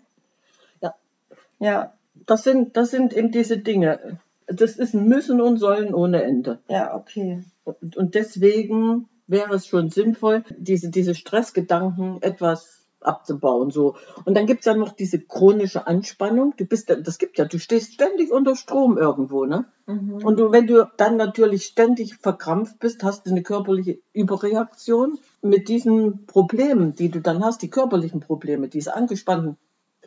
Ja, 1.59 1.93
Das 2.27 2.43
sind, 2.43 2.77
das 2.77 2.91
sind 2.91 3.13
eben 3.13 3.31
diese 3.31 3.57
Dinge. 3.57 4.19
Das 4.47 4.75
ist 4.77 4.93
ein 4.93 5.07
Müssen 5.07 5.41
und 5.41 5.57
Sollen 5.57 5.93
ohne 5.93 6.21
Ende. 6.23 6.59
ja, 6.69 6.95
okay. 6.95 7.43
Und, 7.63 7.97
und 7.97 8.15
deswegen 8.15 9.09
wäre 9.27 9.55
es 9.55 9.67
schon 9.67 9.89
sinnvoll, 9.89 10.43
diese, 10.57 10.89
diese 10.89 11.15
Stressgedanken 11.15 12.21
etwas 12.21 12.76
abzubauen. 13.07 13.71
So. 13.71 13.95
Und 14.25 14.35
dann 14.35 14.45
gibt 14.45 14.59
es 14.61 14.65
ja 14.65 14.73
noch 14.75 14.91
diese 14.91 15.19
chronische 15.19 15.87
Anspannung. 15.87 16.53
Du 16.57 16.65
bist, 16.65 16.89
das 16.89 17.17
gibt 17.17 17.37
ja, 17.37 17.45
du 17.45 17.57
stehst 17.59 17.93
ständig 17.93 18.31
unter 18.31 18.55
Strom 18.55 18.97
irgendwo, 18.97 19.45
ne? 19.45 19.65
Mhm. 19.87 20.23
Und 20.23 20.37
du, 20.37 20.51
wenn 20.51 20.67
du 20.67 20.87
dann 20.97 21.15
natürlich 21.17 21.65
ständig 21.65 22.17
verkrampft 22.17 22.79
bist, 22.79 23.03
hast 23.03 23.25
du 23.25 23.31
eine 23.31 23.41
körperliche 23.41 23.99
Überreaktion. 24.13 25.17
Mit 25.41 25.69
diesen 25.69 26.25
Problemen, 26.25 26.93
die 26.95 27.09
du 27.09 27.21
dann 27.21 27.43
hast, 27.43 27.61
die 27.61 27.69
körperlichen 27.69 28.19
Probleme, 28.19 28.67
diese 28.67 28.95
angespannten, 28.95 29.57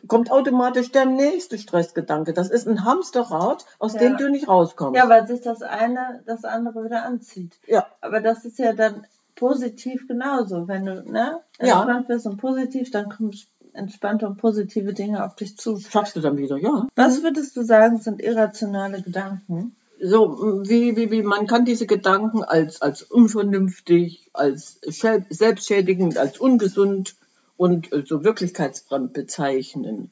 kommt 0.07 0.31
automatisch 0.31 0.91
der 0.91 1.05
nächste 1.05 1.57
Stressgedanke. 1.57 2.33
Das 2.33 2.49
ist 2.49 2.67
ein 2.67 2.85
Hamsterrad, 2.85 3.65
aus 3.79 3.93
Ja. 3.93 3.99
dem 3.99 4.17
du 4.17 4.29
nicht 4.29 4.47
rauskommst. 4.47 4.97
Ja, 4.97 5.07
weil 5.09 5.27
sich 5.27 5.41
das 5.41 5.61
eine 5.61 6.21
das 6.25 6.43
andere 6.43 6.83
wieder 6.83 7.05
anzieht. 7.05 7.59
ja. 7.67 7.85
Aber 8.01 8.19
das 8.19 8.45
ist 8.45 8.59
ja 8.59 8.73
dann 8.73 9.05
positiv 9.41 10.07
genauso. 10.07 10.67
Wenn 10.67 10.85
du 10.85 11.03
ne, 11.03 11.39
Ja. 11.59 11.79
entspannt 11.81 12.07
bist 12.07 12.25
und 12.27 12.37
positiv, 12.37 12.91
dann 12.91 13.09
kommen 13.09 13.31
entspannte 13.73 14.27
und 14.27 14.37
positive 14.37 14.93
Dinge 14.93 15.25
auf 15.25 15.35
dich 15.35 15.57
zu. 15.57 15.79
schaffst 15.79 16.15
du 16.15 16.19
dann 16.21 16.37
wieder, 16.37 16.57
ja. 16.57 16.87
Was 16.95 17.23
würdest 17.23 17.57
du 17.57 17.63
sagen, 17.63 17.97
sind 17.97 18.21
irrationale 18.21 19.01
Gedanken? 19.01 19.75
So, 20.03 20.61
wie, 20.67 20.95
wie, 20.95 21.09
wie, 21.11 21.23
man 21.23 21.47
kann 21.47 21.63
diese 21.65 21.85
Gedanken 21.87 22.43
als, 22.43 22.81
als 22.81 23.01
unvernünftig, 23.03 24.29
als 24.33 24.81
schä- 24.83 25.25
selbstschädigend, 25.29 26.17
als 26.17 26.37
ungesund 26.39 27.15
und 27.61 27.93
äh, 27.93 28.01
so 28.03 28.23
wirklichkeitsfremd 28.23 29.13
bezeichnen. 29.13 30.09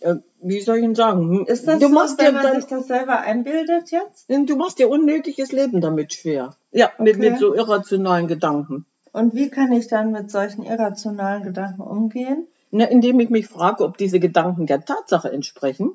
Äh, 0.00 0.16
wie 0.42 0.60
soll 0.60 0.76
ich 0.76 0.82
denn 0.82 0.94
sagen? 0.94 1.46
Ist 1.46 1.66
das 1.66 1.80
du 1.80 1.88
so, 1.88 1.94
machst 1.94 2.18
wenn 2.18 2.26
dir 2.26 2.32
man 2.32 2.42
dann, 2.42 2.60
sich 2.60 2.66
das 2.68 2.86
selber 2.86 3.20
einbildet 3.20 3.90
jetzt? 3.90 4.28
du 4.28 4.56
machst 4.56 4.78
dir 4.78 4.90
unnötiges 4.90 5.52
Leben 5.52 5.80
damit 5.80 6.12
schwer. 6.12 6.54
Ja, 6.72 6.90
mit, 6.98 7.16
Okay. 7.16 7.30
mit 7.30 7.38
so 7.38 7.54
irrationalen 7.54 8.28
Gedanken. 8.28 8.84
Und 9.14 9.34
wie 9.34 9.48
kann 9.48 9.72
ich 9.72 9.88
dann 9.88 10.12
mit 10.12 10.30
solchen 10.30 10.64
irrationalen 10.64 11.44
Gedanken 11.44 11.80
umgehen? 11.80 12.46
Na, 12.70 12.84
indem 12.84 13.20
ich 13.20 13.30
mich 13.30 13.46
frage, 13.46 13.82
ob 13.82 13.96
diese 13.96 14.20
Gedanken 14.20 14.66
der 14.66 14.84
Tatsache 14.84 15.32
entsprechen. 15.32 15.92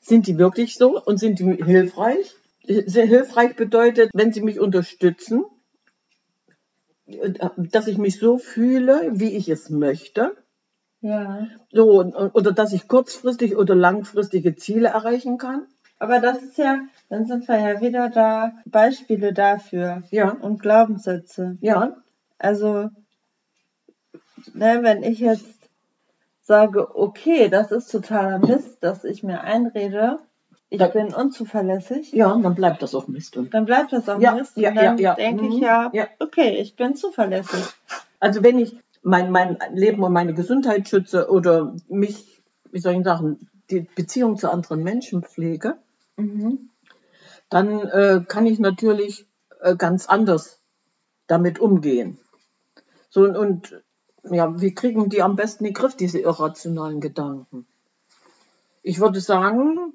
Sind 0.00 0.28
die 0.28 0.38
wirklich 0.38 0.76
so 0.76 1.02
und 1.02 1.18
sind 1.18 1.40
die 1.40 1.54
hilfreich? 1.56 2.36
Sehr 2.68 3.06
hilfreich 3.06 3.56
bedeutet, 3.56 4.10
wenn 4.14 4.32
sie 4.32 4.42
mich 4.42 4.60
unterstützen, 4.60 5.44
dass 7.56 7.86
ich 7.86 7.98
mich 7.98 8.18
so 8.18 8.38
fühle, 8.38 9.10
wie 9.12 9.36
ich 9.36 9.48
es 9.48 9.70
möchte. 9.70 10.36
Ja. 11.00 11.46
So, 11.70 12.02
oder 12.32 12.52
dass 12.52 12.72
ich 12.72 12.88
kurzfristig 12.88 13.56
oder 13.56 13.74
langfristige 13.74 14.56
Ziele 14.56 14.88
erreichen 14.88 15.36
kann. 15.36 15.66
Aber 15.98 16.18
das 16.18 16.42
ist 16.42 16.58
ja, 16.58 16.80
dann 17.08 17.26
sind 17.26 17.46
wir 17.46 17.58
ja 17.58 17.80
wieder 17.80 18.08
da, 18.08 18.52
Beispiele 18.64 19.32
dafür 19.32 20.02
Ja, 20.10 20.30
und 20.30 20.60
Glaubenssätze. 20.60 21.56
ja, 21.60 21.96
Also, 22.38 22.88
ne, 24.54 24.78
wenn 24.82 25.02
ich 25.02 25.20
jetzt 25.20 25.68
sage, 26.42 26.94
okay, 26.96 27.48
das 27.48 27.70
ist 27.70 27.90
totaler 27.90 28.38
Mist, 28.38 28.78
dass 28.82 29.04
ich 29.04 29.22
mir 29.22 29.42
einrede, 29.42 30.18
ich 30.74 30.78
Da- 30.80 30.88
bin 30.88 31.14
unzuverlässig, 31.14 32.12
ja, 32.12 32.36
dann 32.36 32.54
bleibt 32.54 32.82
das 32.82 32.94
auch 32.94 33.08
Mist. 33.08 33.36
Und 33.36 33.54
dann 33.54 33.64
bleibt 33.64 33.92
das 33.92 34.08
auch 34.08 34.20
Ja, 34.20 34.34
Mist. 34.34 34.56
ja, 34.56 34.70
und 34.70 34.76
dann 34.76 34.98
ja, 34.98 35.02
ja. 35.10 35.14
denke 35.14 35.46
ich 35.46 35.54
Mhm. 35.56 35.62
ja, 35.62 35.90
Ja. 35.92 36.08
okay, 36.20 36.56
ich 36.58 36.76
bin 36.76 36.94
zuverlässig. 36.96 37.64
Also 38.20 38.42
wenn 38.42 38.58
ich 38.58 38.76
mein, 39.02 39.30
mein 39.30 39.58
Leben 39.72 40.02
und 40.02 40.12
meine 40.12 40.34
Gesundheit 40.34 40.88
schütze 40.88 41.28
oder 41.30 41.74
mich, 41.88 42.42
wie 42.70 42.78
soll 42.78 42.94
ich 42.94 43.04
sagen, 43.04 43.48
die 43.70 43.80
Beziehung 43.80 44.36
zu 44.36 44.50
anderen 44.50 44.82
Menschen 44.82 45.22
pflege, 45.22 45.76
Mhm. 46.16 46.70
dann 47.50 47.80
äh, 47.88 48.22
kann 48.26 48.46
ich 48.46 48.58
natürlich 48.58 49.26
äh, 49.60 49.76
ganz 49.76 50.06
anders 50.06 50.60
damit 51.26 51.58
umgehen. 51.58 52.18
So 53.10 53.22
und, 53.24 53.36
und 53.36 53.82
ja, 54.30 54.60
wie 54.60 54.74
kriegen 54.74 55.08
die 55.10 55.22
am 55.22 55.36
besten 55.36 55.64
in 55.64 55.70
den 55.70 55.74
Griff, 55.74 55.96
diese 55.96 56.18
irrationalen 56.18 57.00
Gedanken? 57.00 57.66
Ich 58.82 59.00
würde 59.00 59.20
sagen, 59.20 59.92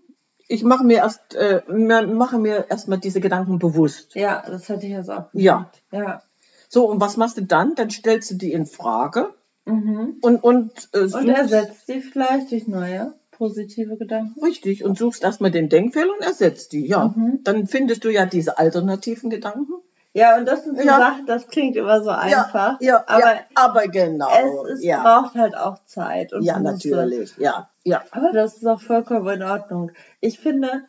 ich 0.49 0.63
mache 0.63 0.83
mir 0.83 0.97
erst 0.97 1.35
äh, 1.35 1.61
mache 1.69 2.37
mir 2.39 2.65
erstmal 2.69 2.97
diese 2.97 3.21
Gedanken 3.21 3.59
bewusst. 3.59 4.15
Ja, 4.15 4.43
das 4.45 4.67
hätte 4.67 4.85
ich 4.87 4.91
Ja. 4.91 4.99
gesagt. 4.99 5.81
Ja. 5.91 6.23
So, 6.67 6.89
und 6.89 6.99
was 6.99 7.17
machst 7.17 7.37
du 7.37 7.43
dann? 7.43 7.75
Dann 7.75 7.89
stellst 7.89 8.31
du 8.31 8.35
die 8.35 8.51
in 8.51 8.65
Frage 8.65 9.33
Mhm. 9.65 10.17
und, 10.21 10.43
und, 10.43 10.89
äh, 10.93 11.01
Und 11.01 11.29
ersetzt 11.29 11.85
sie 11.87 12.01
vielleicht 12.01 12.51
durch 12.51 12.67
neue 12.67 13.13
positive 13.31 13.97
Gedanken. 13.97 14.39
Richtig, 14.43 14.83
und 14.83 14.97
suchst 14.97 15.23
erstmal 15.23 15.51
den 15.51 15.69
Denkfehler 15.69 16.11
und 16.17 16.25
ersetzt 16.25 16.73
die, 16.73 16.87
ja. 16.87 17.13
Mhm. 17.15 17.39
Dann 17.43 17.67
findest 17.67 18.03
du 18.03 18.09
ja 18.09 18.25
diese 18.25 18.57
alternativen 18.57 19.29
Gedanken. 19.29 19.73
Ja, 20.13 20.37
und 20.37 20.45
das 20.47 20.63
sind 20.63 20.77
so 20.77 20.83
Ja. 20.83 20.97
Sachen, 20.97 21.25
das 21.27 21.47
klingt 21.47 21.75
immer 21.75 22.01
so 22.03 22.09
einfach. 22.09 22.81
Ja, 22.81 22.87
ja, 22.97 23.03
aber 23.07 23.33
ja, 23.35 23.39
aber 23.55 23.87
genau. 23.87 24.27
es 24.65 24.73
ist, 24.73 24.83
ja. 24.83 25.03
braucht 25.03 25.35
halt 25.35 25.55
auch 25.55 25.83
Zeit. 25.85 26.33
Und 26.33 26.41
ja, 26.43 26.57
Muße. 26.57 26.89
natürlich. 26.89 27.37
Ja, 27.37 27.69
ja. 27.83 28.01
Aber 28.11 28.31
das 28.31 28.55
ist 28.57 28.65
auch 28.67 28.81
vollkommen 28.81 29.27
in 29.29 29.43
Ordnung. 29.43 29.91
Ich 30.19 30.39
finde, 30.39 30.83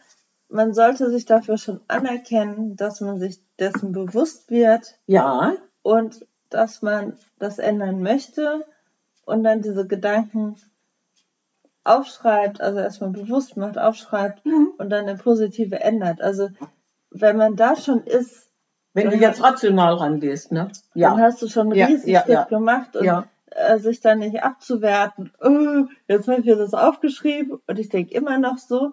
man 0.48 0.72
sollte 0.72 1.10
sich 1.10 1.26
dafür 1.26 1.58
schon 1.58 1.80
anerkennen, 1.86 2.76
dass 2.76 3.00
man 3.00 3.18
sich 3.18 3.40
dessen 3.58 3.92
bewusst 3.92 4.50
wird 4.50 4.98
Ja, 5.06 5.52
und 5.82 6.26
dass 6.48 6.82
man 6.82 7.16
das 7.38 7.58
ändern 7.58 8.02
möchte 8.02 8.64
und 9.26 9.44
dann 9.44 9.60
diese 9.62 9.86
Gedanken 9.86 10.56
aufschreibt, 11.84 12.60
also 12.60 12.78
erstmal 12.80 13.10
bewusst 13.10 13.56
macht, 13.56 13.78
aufschreibt 13.78 14.44
Mhm. 14.44 14.72
und 14.78 14.90
dann 14.90 15.08
in 15.08 15.18
positive 15.18 15.80
ändert. 15.80 16.20
Also 16.20 16.48
wenn 17.10 17.36
man 17.36 17.56
da 17.56 17.76
schon 17.76 18.04
ist, 18.04 18.49
wenn 18.94 19.04
du 19.04 19.10
dann 19.12 19.20
jetzt 19.20 19.42
rational 19.42 19.94
rangehst, 19.94 20.52
ne? 20.52 20.68
dann 20.94 21.00
Ja. 21.00 21.18
hast 21.18 21.40
du 21.42 21.48
schon 21.48 21.72
einen 21.72 21.76
Ja, 21.78 21.88
ja, 22.04 22.24
ja. 22.26 22.44
gemacht 22.44 22.96
und 22.96 23.04
Ja. 23.04 23.24
äh, 23.50 23.78
sich 23.78 24.00
dann 24.00 24.18
nicht 24.20 24.42
abzuwerten, 24.42 25.32
oh, 25.40 25.86
jetzt 26.08 26.28
habe 26.28 26.40
ich 26.40 26.46
mir 26.46 26.56
das 26.56 26.74
aufgeschrieben 26.74 27.58
und 27.66 27.78
ich 27.78 27.88
denke 27.88 28.14
immer 28.14 28.38
noch 28.38 28.58
so, 28.58 28.92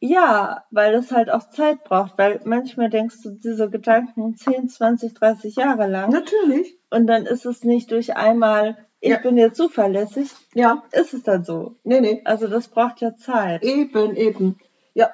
ja, 0.00 0.64
weil 0.70 0.92
das 0.92 1.12
halt 1.12 1.30
auch 1.30 1.48
Zeit 1.50 1.84
braucht, 1.84 2.18
weil 2.18 2.40
manchmal 2.44 2.90
denkst 2.90 3.22
du 3.22 3.30
diese 3.30 3.70
Gedanken 3.70 4.36
10, 4.36 4.68
20, 4.68 5.14
30 5.14 5.56
Jahre 5.56 5.86
lang 5.86 6.10
Natürlich. 6.10 6.76
und 6.90 7.06
dann 7.06 7.24
ist 7.24 7.46
es 7.46 7.64
nicht 7.64 7.90
durch 7.90 8.14
einmal, 8.16 8.76
ich 9.00 9.10
Ja. 9.10 9.18
bin 9.18 9.38
jetzt 9.38 9.56
zuverlässig, 9.56 10.30
Ja. 10.54 10.82
ist 10.92 11.14
es 11.14 11.22
dann 11.22 11.44
so. 11.44 11.76
Nee, 11.84 12.00
nee. 12.00 12.20
Also 12.24 12.48
das 12.48 12.68
braucht 12.68 13.00
ja 13.00 13.16
Zeit. 13.16 13.62
Eben, 13.62 14.14
eben. 14.16 14.58
Ja. 14.92 15.10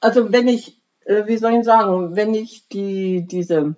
Also 0.00 0.32
wenn 0.32 0.46
ich, 0.48 0.80
äh, 1.04 1.26
wie 1.26 1.36
soll 1.36 1.54
ich 1.54 1.64
sagen, 1.64 2.16
wenn 2.16 2.34
ich 2.34 2.68
die, 2.68 3.26
diese 3.26 3.76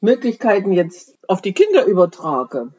Möglichkeiten 0.00 0.72
jetzt 0.72 1.18
auf 1.28 1.40
die 1.42 1.52
Kinder 1.52 1.84
übertrage, 1.84 2.72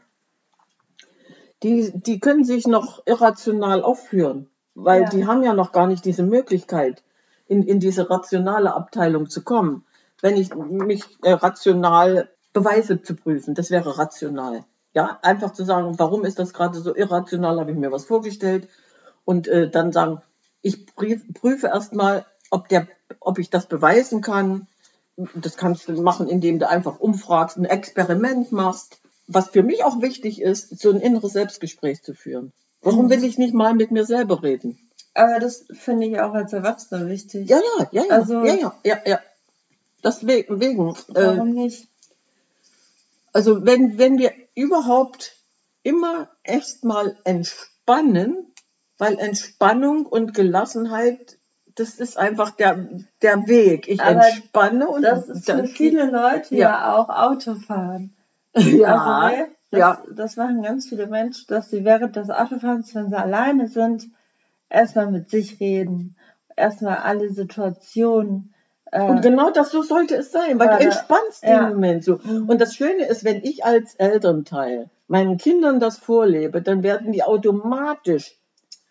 die, 1.63 1.91
die 1.93 2.19
können 2.19 2.43
sich 2.43 2.67
noch 2.67 3.05
irrational 3.05 3.83
aufführen, 3.83 4.49
weil 4.73 5.03
Ja. 5.03 5.09
die 5.09 5.25
haben 5.27 5.43
ja 5.43 5.53
noch 5.53 5.71
gar 5.71 5.87
nicht 5.87 6.05
diese 6.05 6.23
Möglichkeit, 6.23 7.03
in, 7.47 7.63
in 7.63 7.79
diese 7.79 8.09
rationale 8.09 8.73
Abteilung 8.73 9.29
zu 9.29 9.43
kommen. 9.43 9.85
Wenn 10.21 10.37
ich 10.37 10.53
mich 10.55 11.03
äh, 11.23 11.31
rational 11.33 12.29
Beweise 12.53 13.01
zu 13.01 13.15
prüfen, 13.15 13.53
das 13.55 13.71
wäre 13.71 13.97
rational. 13.97 14.63
Ja, 14.93 15.19
einfach 15.21 15.51
zu 15.53 15.63
sagen, 15.63 15.97
warum 15.99 16.25
ist 16.25 16.39
das 16.39 16.53
gerade 16.53 16.79
so 16.79 16.95
irrational, 16.95 17.59
habe 17.59 17.71
ich 17.71 17.77
mir 17.77 17.91
was 17.91 18.05
vorgestellt 18.05 18.67
und 19.23 19.47
äh, 19.47 19.69
dann 19.69 19.91
sagen, 19.91 20.21
ich 20.61 20.85
prüf, 20.95 21.21
prüfe 21.33 21.67
erstmal, 21.67 22.25
ob 22.49 22.67
der, 22.69 22.87
ob 23.19 23.39
ich 23.39 23.49
das 23.49 23.65
beweisen 23.67 24.21
kann. 24.21 24.67
Das 25.35 25.57
kannst 25.57 25.87
du 25.87 26.01
machen, 26.01 26.27
indem 26.27 26.59
du 26.59 26.67
einfach 26.69 26.99
umfragst, 26.99 27.57
ein 27.57 27.65
Experiment 27.65 28.51
machst. 28.51 28.99
Was 29.27 29.49
für 29.49 29.63
mich 29.63 29.83
auch 29.83 30.01
wichtig 30.01 30.41
ist, 30.41 30.79
so 30.79 30.89
ein 30.89 30.99
inneres 30.99 31.33
Selbstgespräch 31.33 32.01
zu 32.03 32.13
führen. 32.13 32.51
Warum 32.81 33.09
will 33.09 33.23
ich 33.23 33.37
nicht 33.37 33.53
mal 33.53 33.73
mit 33.73 33.91
mir 33.91 34.05
selber 34.05 34.41
reden? 34.41 34.77
Aber 35.13 35.39
das 35.39 35.65
finde 35.71 36.07
ich 36.07 36.19
auch 36.19 36.33
als 36.33 36.53
Erwachsener 36.53 37.07
wichtig. 37.07 37.49
Ja, 37.49 37.59
ja, 37.79 37.87
ja, 37.91 38.03
ja, 38.03 38.15
Also- 38.15 38.43
ja, 38.43 38.55
ja, 38.55 38.73
ja, 38.83 38.99
ja. 39.05 39.19
Deswegen, 40.03 40.59
wegen, 40.59 40.89
äh, 40.89 40.95
Warum 41.13 41.53
nicht? 41.53 41.87
also 43.33 43.63
wenn, 43.65 43.97
wenn 43.97 44.17
wir 44.17 44.31
überhaupt 44.55 45.35
immer 45.83 46.29
erstmal 46.43 47.17
entspannen, 47.23 48.47
weil 48.97 49.19
Entspannung 49.19 50.05
und 50.05 50.33
Gelassenheit, 50.33 51.37
das 51.75 51.95
ist 51.99 52.17
einfach 52.17 52.51
der, 52.51 52.87
der 53.21 53.47
Weg. 53.47 53.87
Ich 53.87 54.01
Aber 54.01 54.25
entspanne 54.25 54.87
und 54.87 55.01
Das 55.03 55.29
ist 55.29 55.49
für 55.49 55.65
viele 55.67 56.05
Leute 56.09 56.55
Ja. 56.55 56.69
ja, 56.69 56.95
auch 56.95 57.09
Autofahren. 57.09 58.15
ja, 58.55 58.95
Also, 58.95 59.45
das, 59.71 59.79
ja, 59.79 60.03
das 60.13 60.35
machen 60.37 60.61
ganz 60.63 60.87
viele 60.89 61.07
Menschen, 61.07 61.45
dass 61.47 61.69
sie 61.69 61.85
während 61.85 62.15
des 62.15 62.29
Autofahrens, 62.29 62.93
wenn 62.95 63.09
sie 63.09 63.17
alleine 63.17 63.67
sind, 63.67 64.09
erstmal 64.69 65.09
mit 65.11 65.29
sich 65.29 65.59
reden, 65.59 66.15
erstmal 66.57 66.97
alle 66.97 67.29
Situationen. 67.29 68.53
Äh, 68.91 69.03
Und 69.03 69.21
genau 69.21 69.51
das 69.51 69.71
so 69.71 69.81
sollte 69.83 70.15
es 70.15 70.31
sein, 70.31 70.59
weil 70.59 70.67
du 70.67 70.73
Gerade- 70.73 70.83
entspannst 70.85 71.43
ja. 71.43 71.63
den 71.65 71.73
Moment 71.75 72.03
so. 72.03 72.19
Mhm. 72.23 72.49
Und 72.49 72.59
das 72.59 72.75
Schöne 72.75 73.05
ist, 73.05 73.23
wenn 73.23 73.43
ich 73.43 73.63
als 73.63 73.95
Elternteil 73.95 74.89
meinen 75.07 75.37
Kindern 75.37 75.79
das 75.79 75.97
vorlebe, 75.97 76.61
dann 76.61 76.83
werden 76.83 77.11
die 77.13 77.23
automatisch 77.23 78.37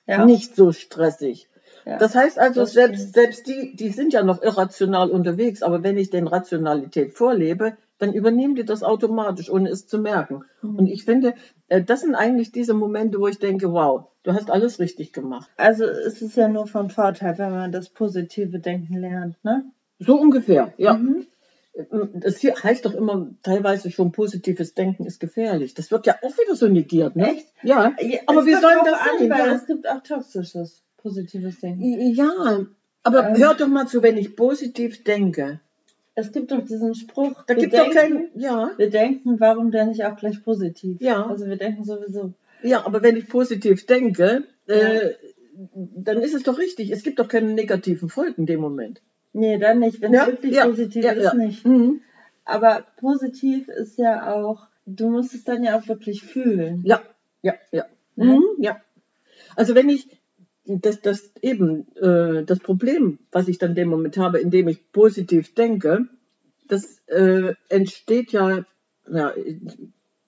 ja, 0.07 0.25
nicht 0.25 0.57
so 0.57 0.73
stressig. 0.73 1.49
Ja. 1.85 1.99
Das 1.99 2.15
heißt 2.15 2.39
also, 2.39 2.61
Das 2.61 2.73
selbst, 2.73 3.15
selbst 3.15 3.47
die, 3.47 3.75
die 3.77 3.91
sind 3.91 4.13
ja 4.13 4.23
noch 4.23 4.43
irrational 4.43 5.11
unterwegs, 5.11 5.63
aber 5.63 5.83
wenn 5.83 5.99
ich 5.99 6.11
den 6.11 6.27
Rationalität 6.27 7.15
vorlebe, 7.15 7.77
dann 7.99 8.13
übernehmen 8.15 8.55
die 8.55 8.65
das 8.65 8.83
automatisch, 8.83 9.51
ohne 9.51 9.69
es 9.69 9.87
zu 9.87 9.99
merken. 9.99 10.45
Mhm. 10.63 10.77
Und 10.77 10.87
ich 10.87 11.05
finde, 11.05 11.35
äh, 11.69 11.83
das 11.83 12.01
sind 12.01 12.15
eigentlich 12.15 12.51
diese 12.51 12.75
Momente, 12.75 13.19
wo 13.21 13.29
ich 13.29 13.39
denke, 13.39 13.73
wow, 13.73 14.05
du 14.23 14.33
hast 14.33 14.51
alles 14.51 14.79
richtig 14.79 15.13
gemacht. 15.13 15.51
Also 15.57 15.85
es 15.85 16.23
ist 16.23 16.37
ja 16.37 16.49
nur 16.49 16.67
von 16.67 16.91
Vorteil, 16.91 17.37
wenn 17.39 17.51
man 17.51 17.73
das 17.73 17.91
positive 17.91 18.59
Denken 18.59 18.97
lernt, 18.97 19.37
ne? 19.45 19.65
So 19.99 20.19
ungefähr, 20.19 20.73
ja. 20.79 20.95
Mhm. 20.95 21.27
Das 22.15 22.39
hier 22.39 22.55
heißt 22.57 22.85
doch 22.85 22.95
immer 22.95 23.29
teilweise 23.43 23.91
schon, 23.91 24.13
positives 24.13 24.75
Denken 24.75 25.05
ist 25.07 25.21
gefährlich. 25.21 25.75
Das 25.75 25.91
wird 25.91 26.05
ja 26.07 26.17
auch 26.23 26.37
wieder 26.37 26.57
so 26.57 26.67
negiert, 26.67 27.17
ne? 27.17 27.33
Echt? 27.33 27.47
Ja. 27.63 27.95
Ja, 28.01 28.19
Aber 28.27 28.41
es 28.41 28.47
wie 28.47 28.51
kommt 28.53 28.63
soll 28.63 28.75
drauf 28.75 28.87
das 28.87 29.01
an? 29.01 29.31
Weil 29.31 29.47
Ja. 29.47 29.53
es 29.55 29.67
gibt 29.67 29.89
auch 29.89 30.03
toxisches, 30.03 30.83
positives 31.03 31.61
Denken. 31.61 31.83
Ja, 32.15 32.67
aber 33.03 33.29
Ähm. 33.31 33.37
hör 33.39 33.55
doch 33.55 33.69
mal 33.69 33.87
zu, 33.87 34.03
wenn 34.03 34.17
ich 34.17 34.37
positiv 34.37 35.03
denke. 35.05 35.61
Es 36.15 36.33
gibt 36.33 36.51
doch 36.51 36.65
diesen 36.65 36.95
Spruch, 36.95 37.45
Da 37.47 37.55
wir, 37.55 37.63
gibt 37.63 37.75
doch 37.75 37.91
denken, 37.91 38.31
kein, 38.35 38.41
ja. 38.41 38.71
wir 38.77 38.91
denken, 38.91 39.41
warum 39.41 39.71
denn 39.71 39.89
nicht 39.89 40.05
auch 40.05 40.17
gleich 40.17 40.43
positiv? 40.45 41.01
Ja. 41.01 41.25
Also 41.27 41.47
wir 41.47 41.57
denken 41.57 41.85
sowieso. 41.85 42.35
Ja, 42.63 42.85
aber 42.85 43.03
wenn 43.03 43.17
ich 43.17 43.29
positiv 43.29 43.87
denke, 43.87 44.45
äh, 44.67 45.11
dann 45.75 46.19
ist 46.19 46.35
es 46.35 46.43
doch 46.43 46.59
richtig. 46.59 46.91
Es 46.91 47.03
gibt 47.03 47.19
doch 47.19 47.29
keine 47.29 47.53
negativen 47.55 48.09
Folgen 48.09 48.43
in 48.43 48.47
dem 48.47 48.61
Moment. 48.61 49.01
Nee, 49.33 49.59
dann 49.59 49.79
nicht. 49.79 50.01
Wenn 50.03 50.13
Ja, 50.13 50.23
es 50.25 50.33
wirklich 50.33 50.55
ja, 50.57 50.67
positiv 50.67 51.05
ja, 51.05 51.13
ist, 51.13 51.25
ja. 51.25 51.35
nicht. 51.35 51.65
Mhm. 51.65 52.01
Aber 52.45 52.85
positiv 52.99 53.69
ist 53.69 53.97
ja 53.97 54.35
auch, 54.35 54.67
du 54.87 55.09
musst 55.09 55.35
es 55.35 55.45
dann 55.45 55.63
ja 55.63 55.79
auch 55.79 55.87
wirklich 55.89 56.23
fühlen. 56.23 56.83
Ja, 56.85 57.01
ja, 57.43 57.55
ja. 57.71 57.87
Mhm. 58.17 58.27
Mhm. 58.27 58.43
ja. 58.59 58.81
Also 59.57 59.75
wenn 59.75 59.89
ich 59.89 60.09
das, 60.79 61.01
das 61.01 61.33
eben 61.43 61.95
äh, 61.97 62.45
das 62.45 62.61
Problem, 62.61 63.19
was 63.33 63.49
ich 63.49 63.59
dann 63.59 63.75
dem 63.75 63.89
Moment 63.89 64.17
habe, 64.17 64.39
indem 64.39 64.69
ich 64.69 64.93
positiv 64.93 65.55
denke, 65.55 66.07
das 66.69 67.01
äh, 67.07 67.55
entsteht 67.69 68.33
ja, 68.33 68.65
ja, 69.11 69.35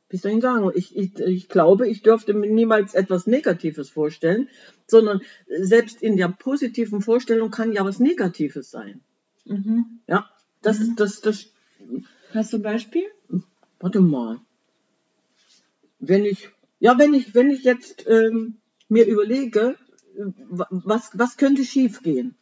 wie 0.08 0.16
soll 0.16 0.32
ich 0.32 0.42
sagen, 0.42 0.70
ich, 0.74 0.96
ich, 0.96 1.18
ich 1.18 1.48
glaube, 1.48 1.88
ich 1.88 2.02
dürfte 2.02 2.34
mir 2.34 2.50
niemals 2.50 2.94
etwas 2.94 3.26
Negatives 3.26 3.90
vorstellen, 3.90 4.48
sondern 4.86 5.22
selbst 5.46 6.02
in 6.02 6.16
der 6.16 6.28
positiven 6.28 7.00
Vorstellung 7.00 7.50
kann 7.50 7.72
ja 7.72 7.84
was 7.84 7.98
Negatives 7.98 8.70
sein. 8.70 9.00
Mhm. 9.44 10.00
Ja, 10.06 10.28
das, 10.60 10.80
Mhm. 10.80 10.96
das, 10.96 11.20
das, 11.20 11.46
Hast 12.34 12.52
du 12.52 12.58
ein 12.58 12.62
Beispiel? 12.62 13.04
warte 13.80 14.00
mal. 14.00 14.40
Wenn 15.98 16.24
ich, 16.24 16.48
ja, 16.78 16.98
wenn 16.98 17.14
ich, 17.14 17.34
wenn 17.34 17.50
ich 17.50 17.64
jetzt 17.64 18.06
ähm, 18.08 18.58
mir 18.88 19.06
überlege, 19.06 19.76
was, 20.50 21.10
was 21.14 21.36
könnte 21.36 21.64
schiefgehen? 21.64 22.34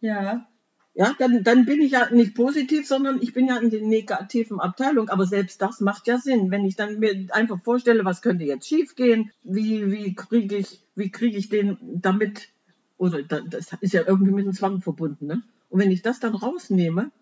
Ja. 0.00 0.46
Ja, 0.94 1.14
dann, 1.16 1.44
dann 1.44 1.64
bin 1.64 1.80
ich 1.80 1.92
ja 1.92 2.10
nicht 2.10 2.34
positiv, 2.34 2.86
sondern 2.86 3.22
ich 3.22 3.32
bin 3.32 3.46
ja 3.46 3.58
in 3.58 3.70
der 3.70 3.82
negativen 3.82 4.58
Abteilung. 4.58 5.08
Aber 5.10 5.26
selbst 5.26 5.62
das 5.62 5.80
macht 5.80 6.08
ja 6.08 6.18
Sinn. 6.18 6.50
Wenn 6.50 6.64
ich 6.64 6.74
dann 6.74 6.98
mir 6.98 7.28
einfach 7.30 7.62
vorstelle, 7.62 8.04
was 8.04 8.20
könnte 8.20 8.44
jetzt 8.44 8.66
schiefgehen, 8.66 9.30
wie, 9.44 9.92
wie 9.92 10.14
kriege 10.14 10.56
ich, 10.56 10.80
wie 10.96 11.10
kriege 11.10 11.38
ich 11.38 11.48
den 11.48 11.78
damit, 12.00 12.48
oder 12.96 13.22
da, 13.22 13.40
das 13.40 13.72
ist 13.80 13.92
ja 13.92 14.02
irgendwie 14.04 14.32
mit 14.32 14.46
dem 14.46 14.54
Zwang 14.54 14.80
verbunden, 14.80 15.26
ne? 15.26 15.42
Und 15.70 15.80
wenn 15.80 15.92
ich 15.92 16.02
das 16.02 16.18
dann 16.18 16.34
rausnehme 16.34 17.12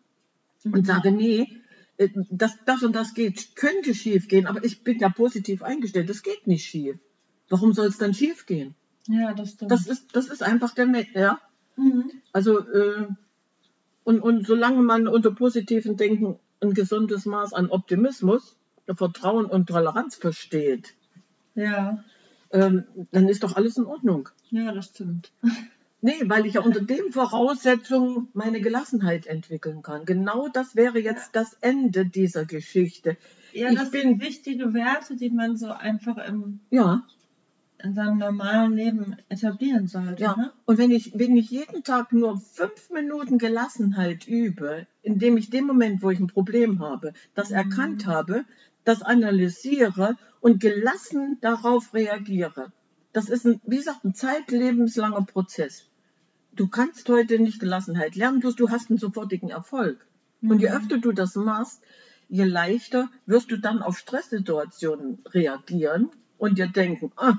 und 0.64 0.86
sage, 0.86 1.10
nee, 1.10 1.46
äh, 1.98 2.08
das, 2.30 2.56
das 2.64 2.82
und 2.82 2.94
das 2.94 3.12
geht, 3.12 3.56
könnte 3.56 3.94
schief 3.94 4.28
gehen, 4.28 4.46
aber 4.46 4.64
ich 4.64 4.84
bin 4.84 4.98
ja 4.98 5.10
positiv 5.10 5.62
eingestellt, 5.62 6.08
das 6.08 6.22
geht 6.22 6.46
nicht 6.46 6.64
schief. 6.64 6.96
Warum 7.48 7.72
soll 7.72 7.88
es 7.88 7.98
dann 7.98 8.14
schief 8.14 8.46
gehen? 8.46 8.74
Ja, 9.08 9.34
das 9.34 9.50
stimmt. 9.52 9.70
Das 9.70 9.86
ist, 9.86 10.14
das 10.16 10.28
ist 10.28 10.42
einfach 10.42 10.74
der, 10.74 10.86
Me- 10.86 11.06
ja. 11.14 11.38
mhm. 11.76 12.10
Also, 12.32 12.58
äh, 12.60 13.06
und, 14.04 14.20
und 14.20 14.46
solange 14.46 14.82
man 14.82 15.08
unter 15.08 15.30
positiven 15.32 15.96
Denken 15.96 16.38
ein 16.60 16.72
gesundes 16.74 17.26
Maß 17.26 17.52
an 17.52 17.70
Optimismus, 17.70 18.56
Vertrauen 18.88 19.46
und 19.46 19.66
Toleranz 19.68 20.14
versteht, 20.16 20.94
Ja. 21.54 22.04
ähm, 22.52 22.84
dann 23.10 23.28
ist 23.28 23.42
doch 23.42 23.56
alles 23.56 23.76
in 23.76 23.84
Ordnung. 23.84 24.28
Ja, 24.50 24.70
das 24.72 24.86
stimmt. 24.86 25.32
Nee, 26.02 26.14
weil 26.26 26.46
ich 26.46 26.54
ja 26.54 26.60
unter 26.60 26.80
den 26.80 27.10
Voraussetzungen 27.10 28.28
meine 28.32 28.60
Gelassenheit 28.60 29.26
entwickeln 29.26 29.82
kann. 29.82 30.04
Genau 30.04 30.46
das 30.48 30.76
wäre 30.76 31.00
jetzt 31.00 31.30
das 31.34 31.54
Ende 31.62 32.06
dieser 32.06 32.44
Geschichte. 32.44 33.16
Ja, 33.52 33.70
Ich 33.70 33.78
das 33.78 33.90
bin- 33.90 34.02
sind 34.02 34.20
wichtige 34.22 34.72
Werte, 34.72 35.16
die 35.16 35.30
man 35.30 35.56
so 35.56 35.70
einfach 35.72 36.18
im, 36.18 36.60
Ja, 36.70 37.02
in 37.82 37.94
seinem 37.94 38.18
normalen 38.18 38.72
Leben 38.74 39.16
etablieren 39.28 39.86
sollte. 39.86 40.22
Ja, 40.22 40.36
Ne? 40.36 40.52
und 40.64 40.78
wenn 40.78 40.90
ich, 40.90 41.12
wenn 41.18 41.36
ich 41.36 41.50
jeden 41.50 41.82
Tag 41.84 42.12
nur 42.12 42.38
fünf 42.38 42.90
Minuten 42.90 43.38
Gelassenheit 43.38 44.26
übe, 44.26 44.86
indem 45.02 45.36
ich 45.36 45.50
den 45.50 45.66
Moment, 45.66 46.02
wo 46.02 46.10
ich 46.10 46.18
ein 46.20 46.26
Problem 46.26 46.80
habe, 46.80 47.12
das 47.34 47.50
Mhm. 47.50 47.56
erkannt 47.56 48.06
habe, 48.06 48.44
das 48.84 49.02
analysiere 49.02 50.16
und 50.40 50.60
gelassen 50.60 51.38
darauf 51.40 51.92
reagiere. 51.94 52.72
Das 53.12 53.28
ist, 53.28 53.46
ein, 53.46 53.60
wie 53.64 53.76
gesagt, 53.78 54.04
ein 54.04 54.14
zeitlebenslanger 54.14 55.24
Prozess. 55.24 55.84
Du 56.52 56.68
kannst 56.68 57.08
heute 57.08 57.38
nicht 57.38 57.60
Gelassenheit 57.60 58.14
lernen, 58.16 58.40
bloß 58.40 58.56
du 58.56 58.70
hast 58.70 58.90
einen 58.90 58.98
sofortigen 58.98 59.50
Erfolg. 59.50 60.06
Und 60.42 60.60
je 60.60 60.68
Mhm. 60.68 60.74
öfter 60.76 60.98
du 60.98 61.12
das 61.12 61.34
machst, 61.34 61.82
je 62.28 62.44
leichter 62.44 63.08
wirst 63.26 63.50
du 63.50 63.56
dann 63.58 63.82
auf 63.82 63.98
Stresssituationen 63.98 65.18
reagieren 65.26 66.10
und 66.38 66.58
dir 66.58 66.66
denken, 66.68 67.12
ah, 67.16 67.34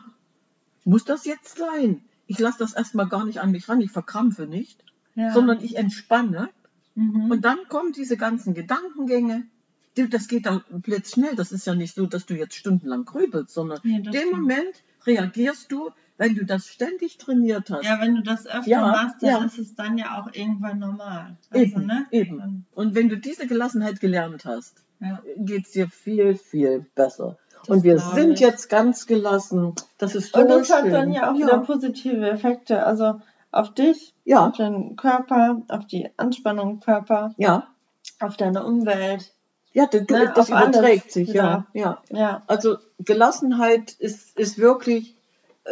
muss 0.87 1.05
das 1.05 1.25
jetzt 1.25 1.57
sein? 1.57 2.01
Ich 2.25 2.39
lasse 2.39 2.59
das 2.59 2.73
erstmal 2.73 3.07
gar 3.07 3.25
nicht 3.25 3.39
an 3.39 3.51
mich 3.51 3.69
ran, 3.69 3.81
ich 3.81 3.91
verkrampfe 3.91 4.47
nicht, 4.47 4.83
Ja. 5.15 5.31
sondern 5.33 5.63
ich 5.63 5.77
entspanne. 5.77 6.49
mhm. 6.95 7.29
Und 7.31 7.45
dann 7.45 7.59
kommen 7.69 7.91
diese 7.93 8.17
ganzen 8.17 8.53
Gedankengänge. 8.53 9.43
Das 9.95 10.27
geht 10.27 10.45
dann 10.45 10.61
blitzschnell. 10.69 11.35
Das 11.35 11.51
ist 11.51 11.65
ja 11.65 11.73
nicht 11.73 11.95
so, 11.95 12.05
dass 12.05 12.25
du 12.27 12.35
jetzt 12.35 12.55
stundenlang 12.55 13.05
grübelst, 13.05 13.53
sondern 13.53 13.79
in 13.83 14.03
das 14.03 14.13
dem. 14.15 14.29
Moment 14.31 14.83
reagierst 15.07 15.71
du, 15.71 15.89
wenn 16.17 16.35
du 16.35 16.45
das 16.45 16.67
ständig 16.67 17.17
trainiert 17.17 17.69
hast. 17.71 17.83
ja, 17.85 17.99
wenn 18.01 18.15
du 18.15 18.21
das 18.23 18.45
öfter 18.45 18.69
Ja, 18.69 18.81
machst, 18.81 19.21
dann 19.23 19.29
ja. 19.29 19.43
ist 19.45 19.57
es 19.57 19.75
dann 19.75 19.97
ja 19.97 20.19
auch 20.19 20.31
irgendwann 20.33 20.79
normal. 20.79 21.37
Also, 21.49 21.63
Eben, 21.65 21.85
ne? 21.85 22.05
eben. 22.11 22.65
Und 22.73 22.93
wenn 22.95 23.09
du 23.09 23.17
diese 23.17 23.47
Gelassenheit 23.47 23.99
gelernt 23.99 24.45
hast, 24.45 24.83
ja. 24.99 25.21
geht 25.37 25.65
es 25.65 25.71
dir 25.71 25.87
viel, 25.89 26.35
viel 26.35 26.85
besser. 26.95 27.37
Das 27.67 27.75
Und 27.77 27.83
wir 27.83 27.99
sind 27.99 28.33
ich. 28.33 28.39
jetzt 28.39 28.69
ganz 28.69 29.07
gelassen. 29.07 29.73
Das 29.97 30.15
ist 30.15 30.33
so 30.33 30.39
Und 30.41 30.47
das 30.49 30.67
schön. 30.67 30.75
hat 30.77 30.93
dann 30.93 31.11
ja 31.11 31.31
auch 31.31 31.35
wieder 31.37 31.57
positive 31.59 32.29
Effekte. 32.29 32.85
Also 32.85 33.19
auf 33.51 33.73
dich, 33.73 34.13
ja, 34.25 34.47
auf 34.47 34.57
deinen 34.57 34.95
Körper, 34.95 35.61
auf 35.67 35.85
die 35.87 36.09
Anspannung 36.17 36.71
im 36.71 36.79
Körper, 36.79 37.33
ja, 37.37 37.67
auf 38.19 38.37
deine 38.37 38.65
Umwelt. 38.65 39.31
ja, 39.73 39.85
du- 39.85 39.99
Ne, 40.09 40.31
das 40.35 40.49
überträgt 40.49 41.11
sich, 41.11 41.29
ja, 41.29 41.65
ja. 41.73 42.01
Ja. 42.09 42.43
Also 42.47 42.77
Gelassenheit 42.99 43.91
ist, 43.99 44.37
ist 44.37 44.57
wirklich 44.57 45.15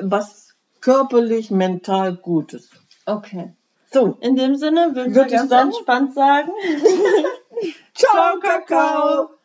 was 0.01 0.53
körperlich, 0.81 1.49
mental 1.51 2.15
Gutes. 2.15 2.69
Okay. 3.05 3.53
So, 3.93 4.17
In 4.19 4.35
dem 4.35 4.55
Sinne 4.57 4.93
würde 4.95 5.09
ich 5.09 5.31
ganz 5.31 5.49
sagen- 5.49 5.69
entspannt 5.69 6.13
sagen. 6.13 6.49
ciao, 7.93 8.39
Kakao! 8.41 9.29